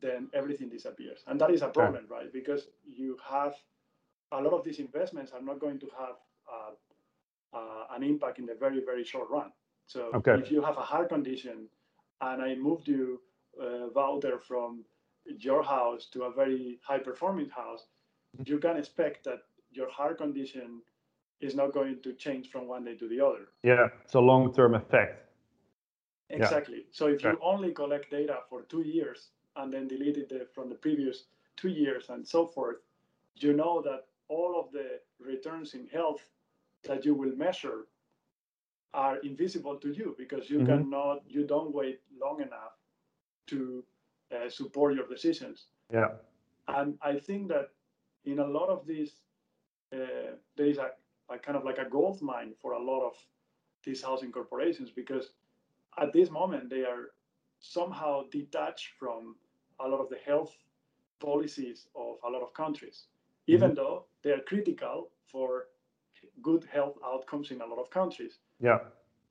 then 0.00 0.28
everything 0.34 0.68
disappears, 0.68 1.20
and 1.26 1.40
that 1.40 1.50
is 1.50 1.62
a 1.62 1.68
problem, 1.68 2.04
right? 2.08 2.32
Because 2.32 2.68
you 2.84 3.16
have 3.28 3.54
a 4.30 4.40
lot 4.40 4.52
of 4.52 4.64
these 4.64 4.78
investments 4.78 5.32
are 5.32 5.42
not 5.42 5.58
going 5.58 5.78
to 5.80 5.88
have 5.98 6.16
uh, 6.52 7.56
uh, 7.56 7.96
an 7.96 8.02
impact 8.02 8.38
in 8.38 8.46
the 8.46 8.54
very 8.54 8.80
very 8.84 9.04
short 9.04 9.28
run. 9.30 9.50
So 9.86 10.10
okay. 10.14 10.34
if 10.34 10.50
you 10.50 10.62
have 10.62 10.78
a 10.78 10.82
heart 10.82 11.08
condition 11.08 11.68
and 12.20 12.42
I 12.42 12.54
moved 12.54 12.88
you, 12.88 13.20
uh, 13.60 13.88
Wouter, 13.94 14.38
from 14.38 14.84
your 15.26 15.62
house 15.62 16.06
to 16.12 16.24
a 16.24 16.32
very 16.32 16.78
high 16.82 16.98
performing 16.98 17.50
house, 17.50 17.86
you 18.46 18.58
can 18.58 18.76
expect 18.76 19.24
that 19.24 19.42
your 19.70 19.90
heart 19.90 20.18
condition 20.18 20.80
is 21.40 21.54
not 21.54 21.72
going 21.72 22.00
to 22.02 22.12
change 22.14 22.50
from 22.50 22.68
one 22.68 22.84
day 22.84 22.94
to 22.96 23.08
the 23.08 23.20
other. 23.20 23.48
Yeah, 23.62 23.88
it's 24.04 24.14
a 24.14 24.20
long 24.20 24.54
term 24.54 24.74
effect. 24.74 25.28
Exactly. 26.30 26.78
Yeah. 26.78 26.92
So 26.92 27.06
if 27.08 27.22
you 27.22 27.38
only 27.42 27.72
collect 27.72 28.10
data 28.10 28.38
for 28.48 28.62
two 28.62 28.82
years 28.82 29.28
and 29.56 29.72
then 29.72 29.86
delete 29.86 30.16
it 30.16 30.50
from 30.54 30.68
the 30.70 30.74
previous 30.76 31.24
two 31.56 31.68
years 31.68 32.06
and 32.08 32.26
so 32.26 32.46
forth, 32.46 32.76
you 33.36 33.52
know 33.52 33.82
that 33.82 34.06
all 34.28 34.58
of 34.58 34.72
the 34.72 35.00
returns 35.18 35.74
in 35.74 35.86
health 35.88 36.22
that 36.84 37.04
you 37.04 37.14
will 37.14 37.36
measure 37.36 37.86
are 38.94 39.16
invisible 39.18 39.76
to 39.76 39.88
you 39.92 40.14
because 40.18 40.50
you 40.50 40.58
mm-hmm. 40.58 40.66
cannot 40.66 41.18
you 41.26 41.46
don't 41.46 41.74
wait 41.74 42.00
long 42.20 42.40
enough 42.40 42.76
to 43.46 43.84
uh, 44.34 44.48
support 44.48 44.94
your 44.94 45.06
decisions 45.06 45.66
yeah 45.92 46.08
and 46.68 46.98
i 47.02 47.18
think 47.18 47.48
that 47.48 47.70
in 48.24 48.38
a 48.38 48.46
lot 48.46 48.68
of 48.68 48.86
these 48.86 49.12
uh, 49.94 50.32
there 50.56 50.66
is 50.66 50.78
a, 50.78 50.90
a, 51.30 51.38
kind 51.38 51.56
of 51.56 51.64
like 51.64 51.78
a 51.78 51.88
gold 51.88 52.20
mine 52.22 52.52
for 52.60 52.72
a 52.72 52.82
lot 52.82 53.02
of 53.04 53.14
these 53.84 54.02
housing 54.02 54.30
corporations 54.30 54.90
because 54.90 55.32
at 56.00 56.12
this 56.12 56.30
moment 56.30 56.70
they 56.70 56.84
are 56.84 57.10
somehow 57.60 58.22
detached 58.30 58.90
from 58.98 59.36
a 59.80 59.88
lot 59.88 60.00
of 60.00 60.08
the 60.08 60.18
health 60.24 60.54
policies 61.20 61.86
of 61.94 62.16
a 62.26 62.30
lot 62.30 62.42
of 62.42 62.52
countries 62.54 63.06
even 63.46 63.70
mm-hmm. 63.70 63.76
though 63.76 64.04
they 64.22 64.30
are 64.30 64.40
critical 64.46 65.10
for 65.26 65.66
good 66.42 66.66
health 66.72 66.96
outcomes 67.04 67.50
in 67.50 67.60
a 67.60 67.66
lot 67.66 67.78
of 67.78 67.90
countries. 67.90 68.38
Yeah. 68.62 68.78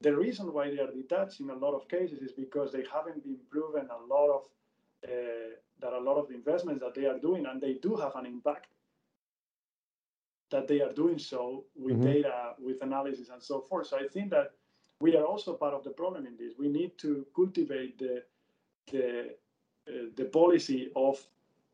The 0.01 0.15
reason 0.15 0.51
why 0.53 0.69
they 0.69 0.79
are 0.79 0.91
detached 0.91 1.39
in 1.39 1.49
a 1.49 1.55
lot 1.55 1.73
of 1.73 1.87
cases 1.87 2.21
is 2.21 2.31
because 2.31 2.71
they 2.71 2.83
haven't 2.93 3.23
been 3.23 3.37
proven 3.49 3.87
a 3.89 4.13
lot 4.13 4.29
of 4.29 4.41
uh, 5.03 5.55
that 5.79 5.93
a 5.93 5.99
lot 5.99 6.17
of 6.17 6.27
the 6.27 6.35
investments 6.35 6.83
that 6.83 6.93
they 6.93 7.07
are 7.07 7.17
doing, 7.17 7.47
and 7.47 7.59
they 7.59 7.73
do 7.73 7.95
have 7.95 8.15
an 8.15 8.27
impact, 8.27 8.67
that 10.51 10.67
they 10.67 10.81
are 10.81 10.93
doing 10.93 11.17
so 11.17 11.63
with 11.75 11.95
mm-hmm. 11.95 12.11
data, 12.11 12.53
with 12.59 12.77
analysis, 12.83 13.29
and 13.29 13.41
so 13.41 13.61
forth. 13.61 13.87
So 13.87 13.97
I 13.97 14.07
think 14.07 14.29
that 14.29 14.51
we 14.99 15.15
are 15.15 15.25
also 15.25 15.53
part 15.53 15.73
of 15.73 15.83
the 15.83 15.89
problem 15.89 16.27
in 16.27 16.37
this. 16.37 16.53
We 16.59 16.67
need 16.67 16.97
to 16.99 17.25
cultivate 17.35 17.97
the 17.97 18.23
the 18.91 19.35
uh, 19.87 20.09
the 20.15 20.25
policy 20.25 20.91
of 20.95 21.17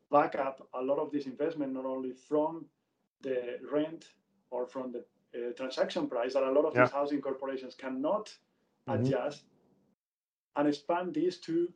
backup 0.09 0.65
a 0.73 0.81
lot 0.81 0.99
of 0.99 1.11
this 1.11 1.25
investment 1.25 1.73
not 1.73 1.85
only 1.85 2.13
from 2.13 2.65
the 3.21 3.59
rent 3.69 4.05
or 4.51 4.65
from 4.65 4.91
the 4.93 5.03
uh, 5.35 5.51
transaction 5.55 6.07
price 6.07 6.33
that 6.33 6.43
a 6.43 6.51
lot 6.51 6.65
of 6.65 6.75
yeah. 6.75 6.83
these 6.83 6.91
housing 6.91 7.21
corporations 7.21 7.75
cannot 7.75 8.33
mm-hmm. 8.89 9.03
adjust 9.03 9.43
and 10.55 10.67
expand 10.67 11.13
these 11.13 11.37
to 11.37 11.67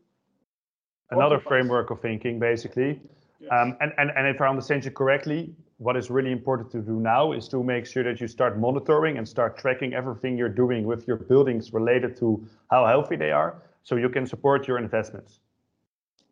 another 1.12 1.40
framework 1.40 1.92
of 1.92 2.02
thinking 2.02 2.40
basically 2.40 3.00
yes. 3.40 3.50
um, 3.52 3.78
and, 3.82 3.92
and 3.98 4.12
and 4.16 4.28
if 4.28 4.42
i 4.42 4.48
understand 4.48 4.84
you 4.86 4.92
correctly 4.92 5.54
what 5.78 5.98
is 5.98 6.10
really 6.10 6.32
important 6.32 6.72
to 6.72 6.80
do 6.80 7.00
now 7.00 7.32
is 7.32 7.48
to 7.48 7.64
make 7.64 7.86
sure 7.86 8.04
that 8.04 8.22
you 8.22 8.28
start 8.28 8.58
monitoring 8.58 9.18
and 9.18 9.28
start 9.28 9.58
tracking 9.58 9.94
everything 9.94 10.38
you're 10.38 10.58
doing 10.64 10.86
with 10.86 11.08
your 11.08 11.18
buildings 11.18 11.74
related 11.74 12.16
to 12.16 12.48
how 12.70 12.86
healthy 12.86 13.16
they 13.16 13.32
are 13.32 13.62
so 13.84 13.96
you 13.96 14.10
can 14.10 14.26
support 14.26 14.68
your 14.68 14.78
investments 14.78 15.40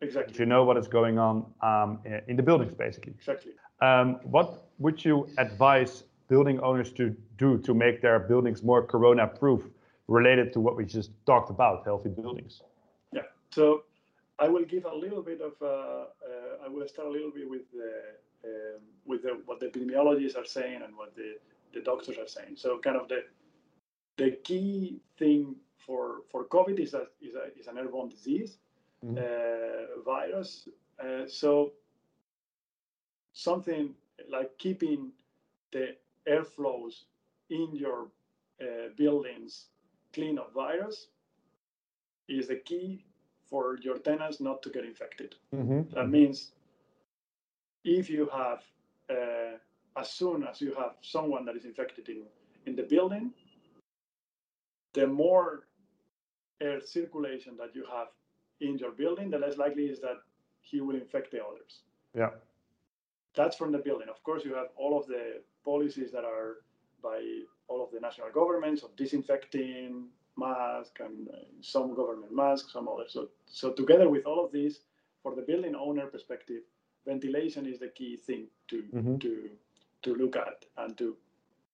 exactly 0.00 0.34
you 0.38 0.46
know 0.46 0.64
what 0.64 0.76
is 0.76 0.88
going 0.88 1.18
on 1.18 1.44
um, 1.62 1.98
in 2.28 2.36
the 2.36 2.42
buildings 2.42 2.72
basically 2.72 3.12
exactly 3.12 3.52
um, 3.82 4.18
what 4.24 4.68
would 4.78 5.04
you 5.04 5.28
advise 5.38 6.04
building 6.30 6.60
owners 6.60 6.90
to 6.92 7.04
do 7.36 7.58
to 7.58 7.74
make 7.74 8.00
their 8.00 8.18
buildings 8.30 8.62
more 8.62 8.82
corona 8.92 9.26
proof 9.26 9.62
related 10.08 10.52
to 10.54 10.60
what 10.60 10.74
we 10.78 10.84
just 10.84 11.10
talked 11.26 11.50
about 11.50 11.84
healthy 11.84 12.08
buildings. 12.08 12.62
Yeah. 13.12 13.26
So 13.50 13.64
i 14.44 14.48
will 14.48 14.64
give 14.74 14.84
a 14.86 14.96
little 15.04 15.24
bit 15.30 15.40
of 15.48 15.52
uh, 15.60 16.04
uh, 16.30 16.64
i 16.64 16.68
will 16.72 16.88
start 16.88 17.06
a 17.08 17.10
little 17.10 17.32
bit 17.38 17.46
with 17.54 17.66
the 17.78 17.92
um, 18.50 18.80
with 19.04 19.22
the, 19.22 19.32
what 19.44 19.60
the 19.60 19.66
epidemiologists 19.66 20.36
are 20.36 20.46
saying 20.46 20.80
and 20.84 20.96
what 20.96 21.14
the, 21.14 21.36
the 21.74 21.80
doctors 21.80 22.16
are 22.16 22.26
saying. 22.36 22.54
So 22.56 22.78
kind 22.78 22.96
of 22.96 23.08
the 23.08 23.20
the 24.16 24.30
key 24.48 25.00
thing 25.18 25.56
for 25.76 26.22
for 26.30 26.44
covid 26.44 26.78
is 26.78 26.90
that 26.92 27.08
is, 27.20 27.34
a, 27.34 27.44
is 27.58 27.66
an 27.66 27.76
airborne 27.78 28.08
disease 28.08 28.58
mm-hmm. 29.04 29.18
uh, 29.18 30.02
virus. 30.12 30.68
Uh, 31.02 31.26
so 31.26 31.72
something 33.32 33.94
like 34.28 34.50
keeping 34.58 35.12
the 35.72 35.96
airflows 36.30 36.94
in 37.48 37.68
your 37.74 38.08
uh, 38.60 38.88
buildings 38.96 39.66
clean 40.14 40.38
of 40.38 40.52
virus 40.52 41.08
is 42.28 42.48
the 42.48 42.56
key 42.56 43.04
for 43.48 43.78
your 43.82 43.98
tenants 43.98 44.40
not 44.40 44.62
to 44.62 44.70
get 44.70 44.84
infected. 44.84 45.34
Mm-hmm. 45.54 45.94
That 45.94 46.08
means 46.08 46.52
if 47.84 48.08
you 48.08 48.28
have, 48.32 48.60
uh, 49.10 49.56
as 49.96 50.10
soon 50.10 50.46
as 50.50 50.60
you 50.60 50.74
have 50.74 50.92
someone 51.02 51.44
that 51.46 51.56
is 51.56 51.64
infected 51.64 52.08
in, 52.08 52.22
in 52.66 52.76
the 52.76 52.84
building, 52.84 53.32
the 54.92 55.06
more 55.06 55.66
air 56.60 56.80
circulation 56.80 57.56
that 57.56 57.74
you 57.74 57.84
have 57.90 58.08
in 58.60 58.78
your 58.78 58.92
building, 58.92 59.30
the 59.30 59.38
less 59.38 59.56
likely 59.56 59.86
is 59.86 60.00
that 60.00 60.18
he 60.60 60.80
will 60.80 60.96
infect 60.96 61.30
the 61.32 61.42
others. 61.42 61.80
Yeah. 62.14 62.30
That's 63.34 63.56
from 63.56 63.72
the 63.72 63.78
building. 63.78 64.08
Of 64.08 64.22
course, 64.22 64.44
you 64.44 64.54
have 64.54 64.68
all 64.76 64.98
of 64.98 65.06
the 65.06 65.42
policies 65.64 66.10
that 66.12 66.24
are 66.24 66.56
by 67.02 67.20
all 67.68 67.82
of 67.84 67.90
the 67.92 68.00
national 68.00 68.30
governments 68.30 68.82
of 68.82 68.94
disinfecting, 68.96 70.06
mask, 70.36 70.98
and 71.00 71.28
uh, 71.28 71.36
some 71.60 71.94
government 71.94 72.32
masks, 72.34 72.72
some 72.72 72.88
others. 72.88 73.12
So, 73.12 73.28
so 73.46 73.72
together 73.72 74.08
with 74.08 74.26
all 74.26 74.44
of 74.44 74.52
these, 74.52 74.80
for 75.22 75.34
the 75.34 75.42
building 75.42 75.74
owner 75.74 76.06
perspective, 76.06 76.62
ventilation 77.06 77.66
is 77.66 77.78
the 77.78 77.88
key 77.88 78.16
thing 78.16 78.46
to 78.68 78.82
mm-hmm. 78.94 79.18
to 79.18 79.50
to 80.02 80.14
look 80.14 80.36
at 80.36 80.64
and 80.78 80.96
to 80.98 81.16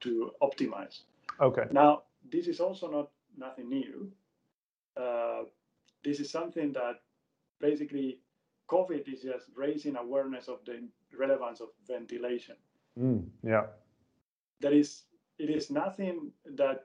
to 0.01 0.33
optimize. 0.43 1.01
Okay. 1.41 1.65
Now, 1.71 2.03
this 2.31 2.47
is 2.47 2.61
also 2.61 2.91
not 2.91 3.11
nothing 3.37 3.69
new. 3.69 4.11
Uh, 4.97 5.43
this 6.05 6.21
is 6.21 6.31
something 6.31 6.73
that 6.73 7.01
basically 7.61 8.19
COVID 8.69 9.13
is 9.13 9.23
just 9.23 9.47
raising 9.55 9.97
awareness 9.97 10.49
of 10.49 10.59
the 10.65 10.89
relevance 11.17 11.61
of 11.61 11.69
ventilation. 11.87 12.57
Mm, 12.99 13.27
yeah. 13.43 13.67
That 14.61 14.73
is, 14.73 15.05
it 15.39 15.51
is 15.51 15.71
nothing 15.71 16.33
that 16.47 16.83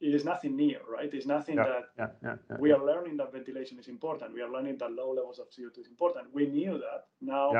it 0.00 0.14
is 0.14 0.24
nothing 0.24 0.56
new, 0.56 0.78
right? 0.90 1.12
It's 1.12 1.26
nothing 1.26 1.56
yeah, 1.56 1.64
that 1.64 1.84
yeah, 2.22 2.36
yeah, 2.50 2.56
we 2.58 2.72
are 2.72 2.84
learning 2.84 3.16
that 3.18 3.32
ventilation 3.32 3.78
is 3.78 3.88
important. 3.88 4.34
We 4.34 4.42
are 4.42 4.50
learning 4.50 4.78
that 4.78 4.92
low 4.92 5.12
levels 5.12 5.38
of 5.38 5.46
CO2 5.48 5.80
is 5.80 5.86
important. 5.86 6.26
We 6.34 6.46
knew 6.46 6.72
that. 6.78 7.06
Now, 7.20 7.52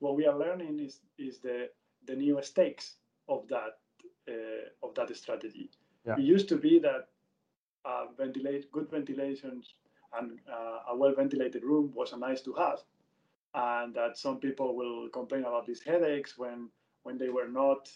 what 0.00 0.16
we 0.16 0.26
are 0.26 0.36
learning 0.36 0.80
is 0.80 1.00
is 1.18 1.38
the 1.38 1.70
the 2.06 2.16
new 2.16 2.42
stakes 2.42 2.96
of 3.28 3.46
that 3.48 3.78
uh, 4.28 4.86
of 4.86 4.94
that 4.94 5.14
strategy. 5.16 5.70
It 6.18 6.24
used 6.24 6.48
to 6.48 6.56
be 6.56 6.78
that 6.80 7.08
uh, 7.84 8.06
ventilate 8.16 8.70
good 8.72 8.90
ventilation 8.90 9.62
and 10.18 10.38
uh, 10.50 10.92
a 10.92 10.96
well 10.96 11.14
ventilated 11.14 11.62
room 11.62 11.92
was 11.94 12.12
a 12.12 12.16
nice 12.16 12.40
to 12.42 12.52
have, 12.54 12.80
and 13.54 13.94
that 13.94 14.16
some 14.16 14.38
people 14.40 14.74
will 14.76 15.08
complain 15.10 15.42
about 15.44 15.66
these 15.66 15.82
headaches 15.82 16.36
when 16.36 16.68
when 17.04 17.16
they 17.16 17.28
were 17.28 17.48
not 17.48 17.88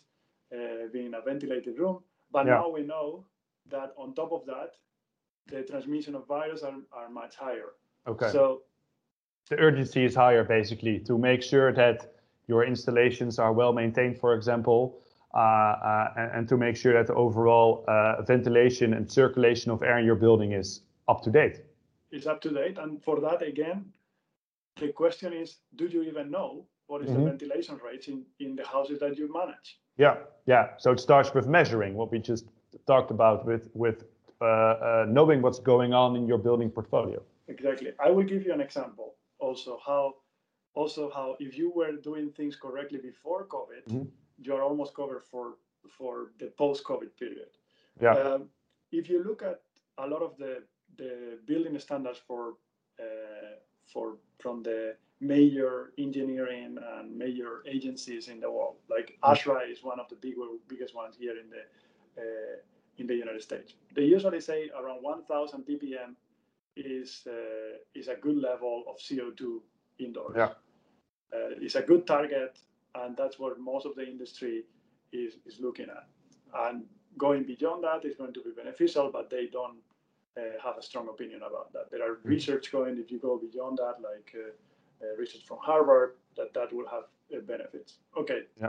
uh, 0.54 0.86
being 0.92 1.12
a 1.14 1.20
ventilated 1.20 1.78
room. 1.78 1.98
But 2.30 2.46
yeah. 2.46 2.54
now 2.54 2.68
we 2.68 2.82
know 2.82 3.26
that 3.70 3.92
on 3.96 4.14
top 4.14 4.32
of 4.32 4.46
that, 4.46 4.70
the 5.48 5.62
transmission 5.62 6.14
of 6.14 6.26
virus 6.26 6.62
are, 6.62 6.76
are 6.92 7.10
much 7.10 7.34
higher. 7.36 7.72
Okay. 8.06 8.30
So 8.30 8.62
the 9.50 9.56
urgency 9.56 10.04
is 10.04 10.14
higher 10.14 10.44
basically 10.44 11.00
to 11.00 11.18
make 11.18 11.42
sure 11.42 11.72
that 11.72 12.14
your 12.46 12.64
installations 12.64 13.38
are 13.38 13.52
well 13.52 13.72
maintained, 13.72 14.18
for 14.18 14.34
example, 14.34 15.00
uh, 15.34 15.38
uh, 15.38 16.12
and, 16.16 16.30
and, 16.32 16.48
to 16.48 16.56
make 16.56 16.74
sure 16.76 16.94
that 16.94 17.06
the 17.06 17.14
overall 17.14 17.84
uh, 17.86 18.22
ventilation 18.22 18.94
and 18.94 19.10
circulation 19.10 19.70
of 19.70 19.82
air 19.82 19.98
in 19.98 20.06
your 20.06 20.16
building 20.16 20.52
is 20.52 20.80
up 21.06 21.22
to 21.22 21.30
date. 21.30 21.60
Is 22.10 22.26
up 22.26 22.40
to 22.40 22.50
date, 22.50 22.78
and 22.78 23.02
for 23.02 23.20
that 23.20 23.42
again, 23.42 23.92
the 24.80 24.88
question 24.88 25.34
is, 25.34 25.58
do 25.76 25.86
you 25.86 26.02
even 26.02 26.30
know 26.30 26.64
what 26.88 27.02
is 27.02 27.10
mm-hmm. 27.10 27.24
the 27.24 27.30
ventilation 27.30 27.78
rates 27.84 28.08
in, 28.08 28.24
in 28.40 28.56
the 28.56 28.66
houses 28.66 28.98
that 29.00 29.16
you 29.16 29.32
manage? 29.32 29.78
Yeah, 29.96 30.16
yeah. 30.46 30.64
So 30.78 30.92
it 30.92 31.00
starts 31.00 31.32
with 31.34 31.46
measuring 31.46 31.94
what 31.94 32.10
we 32.10 32.18
just 32.18 32.46
talked 32.86 33.10
about 33.10 33.46
with 33.46 33.68
with 33.74 34.04
uh, 34.40 34.44
uh, 34.44 35.06
knowing 35.08 35.42
what's 35.42 35.58
going 35.58 35.92
on 35.92 36.16
in 36.16 36.26
your 36.26 36.38
building 36.38 36.70
portfolio. 36.70 37.20
Exactly. 37.48 37.90
I 38.06 38.10
will 38.10 38.24
give 38.32 38.42
you 38.46 38.52
an 38.52 38.60
example 38.60 39.14
also 39.38 39.78
how 39.84 40.14
also 40.74 41.10
how 41.14 41.36
if 41.40 41.56
you 41.56 41.72
were 41.74 41.92
doing 41.92 42.30
things 42.30 42.56
correctly 42.56 43.00
before 43.10 43.46
COVID, 43.46 43.84
mm-hmm. 43.88 44.08
you 44.44 44.54
are 44.54 44.62
almost 44.62 44.94
covered 44.94 45.24
for 45.30 45.56
for 45.98 46.32
the 46.38 46.48
post-COVID 46.62 47.10
period. 47.18 47.50
Yeah. 48.00 48.14
Um, 48.14 48.48
if 48.92 49.08
you 49.08 49.24
look 49.24 49.42
at 49.42 49.60
a 49.98 50.06
lot 50.06 50.22
of 50.22 50.36
the 50.36 50.62
the 50.96 51.38
building 51.46 51.78
standards 51.78 52.20
for 52.26 52.54
uh, 53.00 53.54
for 53.92 54.16
from 54.38 54.62
the 54.62 54.96
major 55.20 55.92
engineering 55.98 56.78
and 56.94 57.16
major 57.16 57.62
agencies 57.66 58.28
in 58.28 58.40
the 58.40 58.50
world. 58.50 58.76
Like 58.88 59.18
mm. 59.22 59.32
ASHRAE 59.32 59.70
is 59.70 59.82
one 59.82 59.98
of 59.98 60.08
the 60.08 60.16
bigger, 60.16 60.46
biggest 60.68 60.94
ones 60.94 61.16
here 61.18 61.36
in 61.38 61.50
the 61.50 61.62
uh, 62.20 62.56
in 62.98 63.06
the 63.06 63.14
United 63.14 63.42
States. 63.42 63.74
They 63.94 64.02
usually 64.02 64.40
say 64.40 64.70
around 64.76 65.02
1,000 65.02 65.64
ppm 65.64 66.14
is 66.76 67.26
uh, 67.26 67.78
is 67.94 68.08
a 68.08 68.16
good 68.16 68.36
level 68.36 68.84
of 68.88 68.98
CO2 68.98 69.60
indoors. 69.98 70.34
Yeah. 70.36 70.50
Uh, 71.32 71.54
it's 71.60 71.74
a 71.74 71.82
good 71.82 72.06
target, 72.06 72.58
and 72.94 73.16
that's 73.16 73.38
what 73.38 73.58
most 73.60 73.86
of 73.86 73.94
the 73.94 74.06
industry 74.06 74.64
is 75.12 75.34
is 75.46 75.60
looking 75.60 75.86
at. 75.90 76.06
And 76.66 76.84
going 77.16 77.44
beyond 77.44 77.84
that 77.84 78.04
is 78.04 78.16
going 78.16 78.32
to 78.34 78.42
be 78.42 78.50
beneficial, 78.50 79.10
but 79.12 79.30
they 79.30 79.46
don't 79.46 79.78
uh, 80.36 80.40
have 80.62 80.78
a 80.78 80.82
strong 80.82 81.08
opinion 81.08 81.42
about 81.42 81.72
that. 81.72 81.90
There 81.90 82.02
are 82.02 82.16
mm. 82.16 82.24
research 82.24 82.70
going 82.70 82.98
if 82.98 83.10
you 83.10 83.18
go 83.18 83.38
beyond 83.38 83.78
that, 83.78 83.96
like 84.02 84.34
uh, 84.34 84.50
research 85.18 85.44
from 85.46 85.58
Harvard 85.62 86.14
that 86.36 86.54
that 86.54 86.72
will 86.72 86.88
have 86.88 87.04
uh, 87.34 87.40
benefits. 87.46 87.98
Okay. 88.16 88.40
Yeah. 88.60 88.68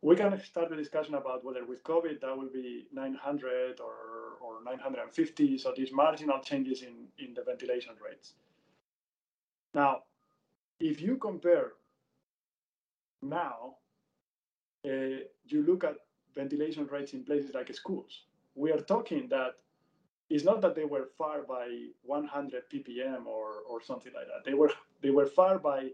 We 0.00 0.14
can 0.14 0.40
start 0.44 0.70
the 0.70 0.76
discussion 0.76 1.14
about 1.14 1.44
whether 1.44 1.64
with 1.64 1.82
COVID 1.82 2.20
that 2.20 2.36
will 2.36 2.50
be 2.52 2.86
900 2.92 3.80
or, 3.80 4.38
or 4.40 4.62
950. 4.64 5.58
So 5.58 5.72
these 5.76 5.90
marginal 5.92 6.38
changes 6.40 6.82
in, 6.82 7.08
in 7.18 7.34
the 7.34 7.42
ventilation 7.42 7.94
rates. 8.04 8.34
Now, 9.74 10.02
if 10.78 11.00
you 11.00 11.16
compare 11.16 11.72
now, 13.22 13.74
uh, 14.86 15.24
you 15.46 15.62
look 15.66 15.82
at 15.82 15.96
ventilation 16.34 16.86
rates 16.86 17.12
in 17.12 17.24
places 17.24 17.52
like 17.54 17.74
schools. 17.74 18.22
We 18.54 18.70
are 18.70 18.80
talking 18.80 19.28
that 19.30 19.54
it's 20.30 20.44
not 20.44 20.60
that 20.60 20.74
they 20.74 20.84
were 20.84 21.08
far 21.16 21.42
by 21.42 21.66
100 22.04 22.70
ppm 22.70 23.26
or, 23.26 23.62
or 23.68 23.82
something 23.82 24.12
like 24.14 24.26
that. 24.26 24.44
They 24.44 24.54
were 24.54 24.72
they 25.02 25.10
were 25.10 25.26
far 25.26 25.58
by 25.58 25.90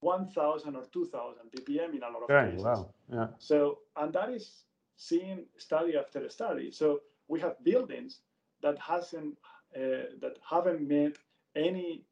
1,000 0.00 0.76
or 0.76 0.84
2,000 0.92 1.42
ppm 1.54 1.94
in 1.94 2.02
a 2.02 2.08
lot 2.08 2.22
of 2.22 2.30
okay, 2.30 2.50
cases. 2.50 2.64
Wow. 2.64 2.90
Yeah. 3.12 3.26
So 3.38 3.78
and 3.96 4.12
that 4.12 4.30
is 4.30 4.64
seen 4.96 5.44
study 5.56 5.96
after 5.96 6.28
study. 6.28 6.70
So 6.70 7.00
we 7.28 7.40
have 7.40 7.62
buildings 7.62 8.20
that 8.62 8.78
hasn't 8.78 9.36
uh, 9.76 10.10
that 10.20 10.38
haven't 10.48 10.86
met 10.86 11.16
any 11.54 12.04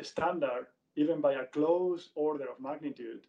standard 0.00 0.66
even 0.96 1.20
by 1.20 1.34
a 1.34 1.46
close 1.46 2.10
order 2.14 2.44
of 2.50 2.60
magnitude, 2.60 3.26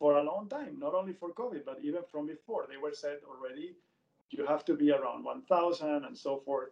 for 0.00 0.16
a 0.16 0.22
long 0.22 0.48
time, 0.48 0.78
not 0.78 0.94
only 0.94 1.12
for 1.12 1.28
COVID, 1.30 1.64
but 1.64 1.78
even 1.82 2.02
from 2.10 2.26
before. 2.26 2.66
They 2.68 2.78
were 2.78 2.94
set 2.94 3.20
already, 3.28 3.76
you 4.30 4.46
have 4.46 4.64
to 4.66 4.74
be 4.74 4.92
around 4.92 5.24
1,000 5.24 6.04
and 6.04 6.16
so 6.16 6.38
forth. 6.38 6.70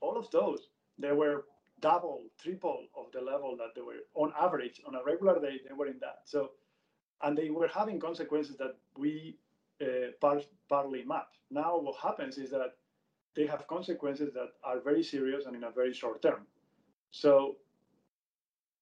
All 0.00 0.16
of 0.16 0.30
those, 0.30 0.68
they 0.98 1.12
were 1.12 1.46
double, 1.80 2.22
triple 2.42 2.86
of 2.96 3.06
the 3.12 3.20
level 3.20 3.56
that 3.56 3.74
they 3.74 3.80
were 3.80 4.00
on 4.14 4.32
average 4.40 4.80
on 4.86 4.94
a 4.94 5.04
regular 5.04 5.40
day. 5.40 5.60
They 5.66 5.74
were 5.74 5.86
in 5.86 5.98
that. 6.00 6.20
So, 6.24 6.50
and 7.22 7.36
they 7.36 7.50
were 7.50 7.68
having 7.68 7.98
consequences 7.98 8.56
that 8.58 8.76
we 8.96 9.36
uh, 9.80 10.12
par- 10.20 10.42
partly 10.68 11.04
map. 11.04 11.28
Now, 11.50 11.78
what 11.78 11.96
happens 12.00 12.38
is 12.38 12.50
that 12.50 12.76
they 13.34 13.46
have 13.46 13.66
consequences 13.66 14.32
that 14.34 14.50
are 14.62 14.80
very 14.80 15.02
serious 15.02 15.46
and 15.46 15.56
in 15.56 15.64
a 15.64 15.70
very 15.70 15.92
short 15.92 16.22
term. 16.22 16.46
So, 17.10 17.56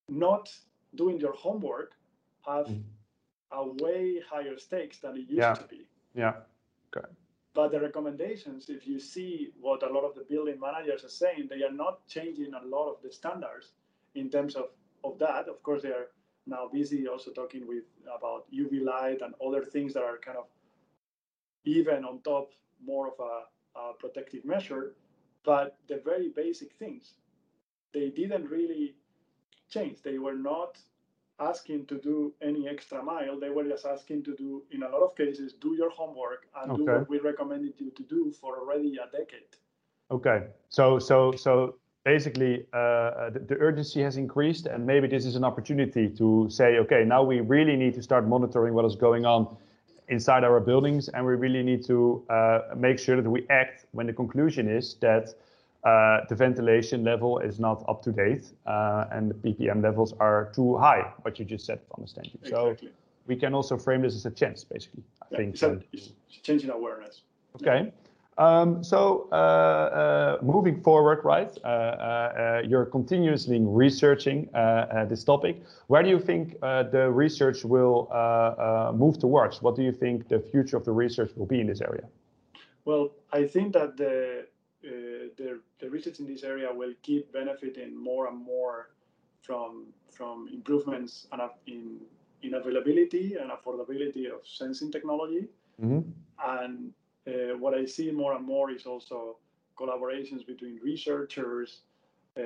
not 0.09 0.51
doing 0.94 1.18
your 1.18 1.33
homework 1.33 1.92
have 2.46 2.66
mm 2.66 2.83
a 3.53 3.68
way 3.83 4.20
higher 4.29 4.59
stakes 4.59 4.98
than 4.98 5.16
it 5.16 5.29
used 5.29 5.33
yeah. 5.33 5.55
to 5.55 5.64
be. 5.64 5.87
Yeah. 6.14 6.35
Okay. 6.96 7.07
But 7.54 7.70
the 7.70 7.80
recommendations, 7.80 8.70
if 8.70 8.86
you 8.86 8.98
see 8.98 9.50
what 9.60 9.82
a 9.82 9.92
lot 9.92 10.04
of 10.04 10.14
the 10.14 10.24
building 10.28 10.58
managers 10.58 11.04
are 11.04 11.08
saying, 11.08 11.48
they 11.50 11.62
are 11.62 11.72
not 11.72 12.06
changing 12.06 12.52
a 12.54 12.66
lot 12.66 12.88
of 12.88 13.02
the 13.02 13.12
standards 13.12 13.72
in 14.14 14.30
terms 14.30 14.54
of, 14.56 14.66
of 15.04 15.18
that. 15.18 15.48
Of 15.48 15.62
course, 15.62 15.82
they 15.82 15.90
are 15.90 16.08
now 16.46 16.68
busy 16.72 17.06
also 17.06 17.30
talking 17.30 17.66
with 17.66 17.84
about 18.04 18.50
UV 18.52 18.82
light 18.82 19.20
and 19.20 19.34
other 19.46 19.64
things 19.64 19.92
that 19.94 20.02
are 20.02 20.18
kind 20.18 20.38
of 20.38 20.46
even 21.64 22.04
on 22.04 22.20
top 22.22 22.50
more 22.84 23.08
of 23.08 23.14
a, 23.20 23.78
a 23.78 23.92
protective 23.98 24.44
measure. 24.44 24.94
But 25.44 25.76
the 25.88 26.00
very 26.04 26.30
basic 26.30 26.72
things, 26.72 27.14
they 27.92 28.08
didn't 28.08 28.48
really 28.48 28.94
change. 29.68 30.02
They 30.02 30.18
were 30.18 30.34
not 30.34 30.78
asking 31.40 31.86
to 31.86 31.98
do 31.98 32.32
any 32.42 32.68
extra 32.68 33.02
mile. 33.02 33.38
They 33.38 33.50
were 33.50 33.64
just 33.64 33.84
asking 33.86 34.24
to 34.24 34.34
do, 34.36 34.62
in 34.70 34.82
a 34.82 34.88
lot 34.88 35.02
of 35.02 35.16
cases, 35.16 35.54
do 35.54 35.74
your 35.74 35.90
homework 35.90 36.46
and 36.56 36.72
okay. 36.72 36.78
do 36.78 36.84
what 36.84 37.08
we 37.08 37.18
recommended 37.20 37.74
you 37.78 37.90
to 37.90 38.02
do 38.04 38.32
for 38.40 38.58
already 38.58 38.96
a 38.96 39.10
decade. 39.10 39.52
Okay, 40.10 40.44
so 40.68 40.98
so 40.98 41.32
so 41.32 41.76
basically, 42.04 42.66
uh, 42.72 43.30
the, 43.30 43.44
the, 43.48 43.56
urgency 43.56 44.02
has 44.02 44.16
increased, 44.16 44.66
and 44.66 44.86
maybe 44.86 45.06
this 45.08 45.24
is 45.24 45.36
an 45.36 45.44
opportunity 45.44 46.08
to 46.08 46.46
say, 46.50 46.76
okay, 46.78 47.04
now 47.04 47.22
we 47.22 47.40
really 47.40 47.76
need 47.76 47.94
to 47.94 48.02
start 48.02 48.28
monitoring 48.28 48.74
what 48.74 48.84
is 48.84 48.94
going 48.94 49.24
on 49.24 49.56
inside 50.08 50.44
our 50.44 50.60
buildings, 50.60 51.08
and 51.08 51.24
we 51.24 51.34
really 51.34 51.62
need 51.62 51.82
to 51.86 52.24
uh, 52.28 52.60
make 52.76 52.98
sure 52.98 53.22
that 53.22 53.30
we 53.30 53.46
act 53.48 53.86
when 53.92 54.06
the 54.06 54.12
conclusion 54.12 54.68
is 54.68 54.94
that 55.00 55.34
uh, 55.84 56.20
the 56.28 56.34
ventilation 56.34 57.02
level 57.02 57.38
is 57.40 57.58
not 57.58 57.84
up 57.88 58.02
to 58.02 58.12
date 58.12 58.52
uh, 58.66 59.06
and 59.10 59.30
the 59.30 59.34
ppm 59.34 59.82
levels 59.82 60.14
are 60.20 60.52
too 60.54 60.76
high, 60.76 61.12
what 61.22 61.38
you 61.38 61.44
just 61.44 61.66
said, 61.66 61.80
I 61.90 61.98
understand 61.98 62.28
you. 62.28 62.38
Exactly. 62.42 62.88
So 62.88 62.94
we 63.26 63.36
can 63.36 63.54
also 63.54 63.76
frame 63.76 64.02
this 64.02 64.14
as 64.14 64.26
a 64.26 64.30
chance, 64.30 64.64
basically, 64.64 65.02
I 65.22 65.26
yeah, 65.30 65.36
think. 65.38 65.54
It's, 65.54 65.62
a, 65.62 65.80
it's 65.92 66.12
changing 66.42 66.70
awareness. 66.70 67.22
Okay. 67.56 67.92
Um, 68.38 68.82
so 68.82 69.28
uh, 69.30 69.34
uh, 69.34 70.38
moving 70.42 70.80
forward, 70.80 71.20
right, 71.22 71.50
uh, 71.64 71.68
uh 71.68 72.62
you're 72.64 72.86
continuously 72.86 73.60
researching 73.60 74.48
this 75.08 75.22
topic. 75.24 75.62
Where 75.88 76.02
do 76.02 76.08
you 76.08 76.18
think 76.18 76.58
the 76.60 77.10
research 77.12 77.64
will 77.64 78.08
move 78.94 79.18
towards? 79.18 79.60
What 79.60 79.76
do 79.76 79.82
you 79.82 79.92
think 79.92 80.28
the 80.28 80.40
future 80.40 80.76
of 80.76 80.84
the 80.84 80.92
research 80.92 81.30
will 81.36 81.46
be 81.46 81.60
in 81.60 81.66
this 81.66 81.80
area? 81.80 82.04
Well, 82.84 83.12
I 83.32 83.46
think 83.46 83.74
that 83.74 83.96
the 83.96 84.40
uh, 84.40 84.42
the, 85.37 85.61
the 85.80 85.90
research 85.90 86.18
in 86.20 86.26
this 86.26 86.42
area 86.44 86.68
will 86.72 86.94
keep 87.02 87.32
benefiting 87.32 87.96
more 87.96 88.28
and 88.28 88.38
more 88.38 88.90
from 89.42 89.87
from 90.11 90.48
improvements 90.52 91.26
in 91.66 91.98
in 92.42 92.54
availability 92.54 93.37
and 93.40 93.50
affordability 93.50 94.26
of 94.26 94.40
sensing 94.44 94.90
technology. 94.90 95.48
Mm-hmm. 95.80 96.11
And 96.44 96.92
uh, 97.26 97.56
what 97.58 97.74
I 97.74 97.85
see 97.85 98.11
more 98.11 98.35
and 98.35 98.44
more 98.44 98.70
is 98.70 98.85
also 98.85 99.37
collaborations 99.78 100.44
between 100.46 100.80
researchers, 100.82 101.82
uh, 102.37 102.42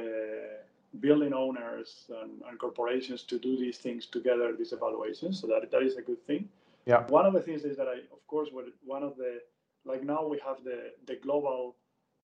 building 1.00 1.32
owners, 1.32 2.10
and, 2.22 2.42
and, 2.48 2.58
corporations 2.58 3.22
to 3.24 3.38
do 3.38 3.56
these 3.56 3.78
things 3.78 4.06
together, 4.06 4.54
these 4.56 4.72
evaluations. 4.72 5.40
So 5.40 5.46
that 5.46 5.70
that 5.70 5.82
is 5.82 5.96
a 5.96 6.02
good 6.02 6.24
thing. 6.26 6.48
Yeah. 6.84 7.06
One 7.08 7.26
of 7.26 7.32
the 7.32 7.40
things 7.40 7.64
is 7.64 7.76
that 7.78 7.88
I, 7.88 7.98
of 8.12 8.26
course, 8.26 8.50
one 8.84 9.02
of 9.02 9.16
the 9.16 9.40
like 9.84 10.02
now 10.04 10.26
we 10.26 10.38
have 10.44 10.62
the 10.64 10.92
the 11.06 11.16
global 11.16 11.76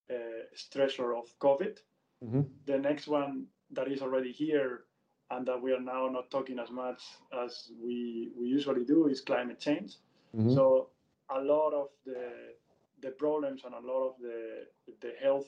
uh, 0.09 0.45
stressor 0.55 1.17
of 1.17 1.27
COVID. 1.39 1.77
Mm-hmm. 2.23 2.41
The 2.65 2.77
next 2.77 3.07
one 3.07 3.45
that 3.71 3.87
is 3.91 4.01
already 4.01 4.31
here 4.31 4.81
and 5.31 5.45
that 5.47 5.61
we 5.61 5.73
are 5.73 5.79
now 5.79 6.07
not 6.07 6.29
talking 6.29 6.59
as 6.59 6.69
much 6.69 7.01
as 7.43 7.71
we, 7.81 8.31
we 8.37 8.47
usually 8.47 8.83
do 8.83 9.07
is 9.07 9.21
climate 9.21 9.59
change. 9.59 9.95
Mm-hmm. 10.35 10.53
So 10.53 10.89
a 11.29 11.39
lot 11.39 11.73
of 11.73 11.87
the 12.05 12.53
the 13.01 13.11
problems 13.11 13.63
and 13.65 13.73
a 13.73 13.79
lot 13.79 14.09
of 14.09 14.15
the 14.19 14.65
the 15.01 15.13
health 15.21 15.47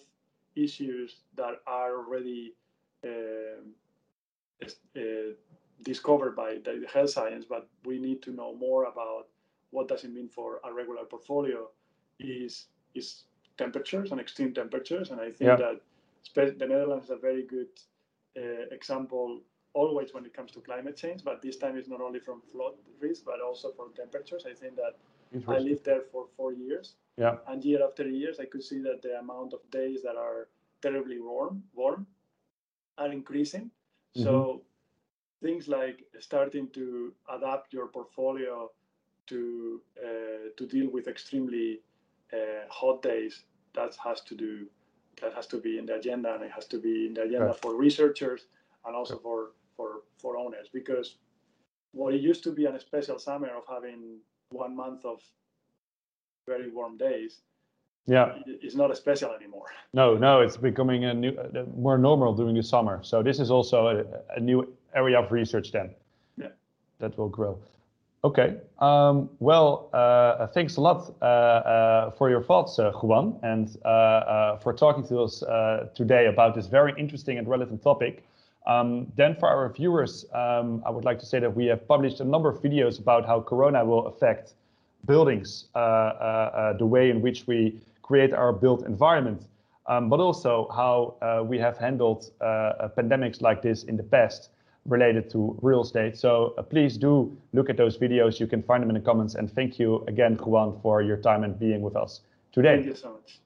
issues 0.56 1.18
that 1.36 1.62
are 1.68 1.98
already 1.98 2.54
uh, 3.04 3.62
uh, 4.96 5.02
discovered 5.84 6.36
by 6.36 6.58
the 6.64 6.86
health 6.92 7.10
science, 7.10 7.46
but 7.48 7.68
we 7.86 8.00
need 8.00 8.22
to 8.24 8.32
know 8.32 8.56
more 8.56 8.86
about 8.86 9.28
what 9.72 9.88
does 9.88 10.04
it 10.04 10.14
mean 10.14 10.30
for 10.30 10.60
a 10.64 10.74
regular 10.74 11.06
portfolio 11.06 11.68
is 12.20 12.68
is 12.94 13.24
temperatures 13.58 14.12
and 14.12 14.20
extreme 14.20 14.54
temperatures. 14.54 15.12
And 15.12 15.20
I 15.20 15.32
think 15.32 15.60
yeah. 15.60 15.76
that 16.36 16.60
the 16.60 16.68
Netherlands 16.68 17.06
is 17.06 17.12
a 17.12 17.18
very 17.18 17.44
good 17.44 17.70
uh, 18.38 18.66
example 18.72 19.42
always 19.74 20.14
when 20.14 20.26
it 20.26 20.34
comes 20.34 20.52
to 20.52 20.62
climate 20.62 20.96
change, 20.96 21.24
but 21.24 21.42
this 21.42 21.58
time 21.58 21.78
it's 21.78 21.90
not 21.90 22.02
only 22.02 22.20
from 22.20 22.42
flood 22.52 22.74
risk, 23.00 23.26
but 23.26 23.42
also 23.42 23.72
from 23.72 23.94
temperatures. 23.94 24.46
I 24.50 24.54
think 24.54 24.76
that 24.78 24.96
I 25.48 25.58
lived 25.60 25.84
there 25.84 26.02
for 26.12 26.28
four 26.38 26.54
years. 26.54 26.96
Yeah. 27.18 27.36
And 27.48 27.64
year 27.64 27.84
after 27.84 28.08
year, 28.08 28.32
I 28.40 28.46
could 28.46 28.64
see 28.64 28.80
that 28.80 29.02
the 29.02 29.20
amount 29.20 29.54
of 29.54 29.60
days 29.72 30.02
that 30.04 30.16
are 30.16 30.48
terribly 30.82 31.20
warm, 31.20 31.64
warm 31.74 32.08
are 32.98 33.12
increasing. 33.12 33.66
Mm-hmm. 34.16 34.24
So 34.24 34.62
things 35.42 35.68
like 35.68 36.04
starting 36.20 36.70
to 36.70 37.14
adapt 37.30 37.74
your 37.74 37.88
portfolio 37.88 38.72
to 39.28 39.82
uh, 40.02 40.50
to 40.58 40.66
deal 40.68 40.90
with 40.90 41.08
extremely 41.08 41.82
uh, 42.34 42.68
hot 42.70 43.02
days 43.02 43.44
that 43.74 43.96
has 44.04 44.22
to 44.22 44.36
do 44.36 44.66
that 45.22 45.34
has 45.34 45.48
to 45.48 45.58
be 45.58 45.78
in 45.78 45.86
the 45.86 45.96
agenda 45.96 46.34
and 46.34 46.44
it 46.44 46.52
has 46.52 46.66
to 46.68 46.78
be 46.78 47.08
in 47.08 47.14
the 47.14 47.22
agenda 47.22 47.48
right. 47.48 47.62
for 47.62 47.76
researchers 47.76 48.48
and 48.86 48.96
also 48.96 49.18
for 49.20 49.52
for 49.76 50.04
for 50.18 50.38
owners. 50.38 50.68
Because 50.74 51.18
what 51.92 52.14
it 52.14 52.22
used 52.22 52.44
to 52.44 52.52
be 52.52 52.66
a 52.66 52.80
special 52.80 53.18
summer 53.20 53.50
of 53.56 53.64
having 53.70 54.20
one 54.50 54.76
month 54.76 55.06
of 55.06 55.22
very 56.48 56.70
warm 56.70 56.98
days 56.98 57.40
yeah. 58.06 58.36
is 58.62 58.76
not 58.76 58.92
a 58.92 58.96
special 58.96 59.32
anymore. 59.34 59.68
No 59.94 60.16
no 60.16 60.42
it's 60.42 60.58
becoming 60.58 61.06
a 61.06 61.14
new 61.14 61.32
uh, 61.32 61.64
more 61.76 61.98
normal 61.98 62.34
during 62.34 62.56
the 62.56 62.64
summer. 62.64 63.00
So 63.04 63.24
this 63.24 63.40
is 63.40 63.50
also 63.50 63.88
a, 63.88 64.38
a 64.38 64.40
new 64.40 64.76
area 64.94 65.20
of 65.20 65.32
research 65.32 65.72
then. 65.72 65.96
Yeah. 66.38 66.50
That 67.00 67.18
will 67.18 67.30
grow 67.30 67.60
Okay. 68.26 68.56
Um, 68.80 69.30
well, 69.38 69.88
uh, 69.94 70.48
thanks 70.48 70.78
a 70.78 70.82
lot 70.82 71.14
uh, 71.22 71.26
uh, 71.26 72.10
for 72.18 72.28
your 72.32 72.42
thoughts, 72.42 72.80
uh, 72.80 72.92
Juan, 72.92 73.40
and 73.44 73.78
uh, 73.86 73.88
uh, 73.88 74.58
for 74.58 74.74
talking 74.74 75.08
to 75.10 75.20
us 75.20 75.44
today 75.94 76.26
about 76.26 76.56
this 76.56 76.66
very 76.66 76.92
interesting 76.98 77.38
and 77.38 77.48
relevant 77.48 77.84
topic. 77.84 78.24
Um, 78.66 79.06
then 79.16 79.36
for 79.36 79.48
our 79.48 79.72
viewers, 79.72 80.26
um, 80.34 80.82
I 80.88 80.90
would 80.90 81.06
like 81.06 81.20
to 81.20 81.26
say 81.28 81.40
that 81.40 81.56
we 81.56 81.68
have 81.68 81.88
published 81.88 82.20
a 82.20 82.24
number 82.26 82.50
of 82.50 82.64
videos 82.64 82.98
about 83.00 83.28
how 83.28 83.42
Corona 83.42 83.86
will 83.86 84.08
affect 84.08 84.56
buildings, 85.06 85.66
the 85.76 86.78
way 86.80 87.12
in 87.12 87.22
which 87.22 87.46
we 87.46 87.80
create 88.02 88.34
our 88.34 88.52
built 88.52 88.88
environment, 88.88 89.44
um, 89.86 90.10
but 90.10 90.20
also 90.20 90.68
how 90.76 91.46
we 91.48 91.60
have 91.60 91.78
handled 91.78 92.32
pandemics 92.42 93.40
like 93.40 93.62
this 93.62 93.84
in 93.84 93.98
the 93.98 94.04
past 94.04 94.50
related 94.86 95.30
to 95.32 95.58
real 95.62 95.82
estate. 95.82 96.18
So 96.18 96.54
uh, 96.58 96.62
please 96.62 96.98
do 96.98 97.36
look 97.54 97.70
at 97.70 97.78
those 97.78 97.98
videos. 97.98 98.40
You 98.40 98.48
can 98.48 98.62
find 98.62 98.82
them 98.82 98.90
in 98.90 98.96
the 98.96 99.02
comments. 99.02 99.36
And 99.36 99.52
thank 99.52 99.80
you 99.80 100.04
again, 100.08 100.36
Juan, 100.36 100.80
for 100.82 101.02
your 101.02 101.18
time 101.18 101.44
and 101.44 101.58
being 101.58 101.82
with 101.82 101.96
us 101.96 102.22
today. 102.52 102.76
Thank 102.76 102.86
you 102.88 102.96
so 102.96 103.14
much. 103.14 103.40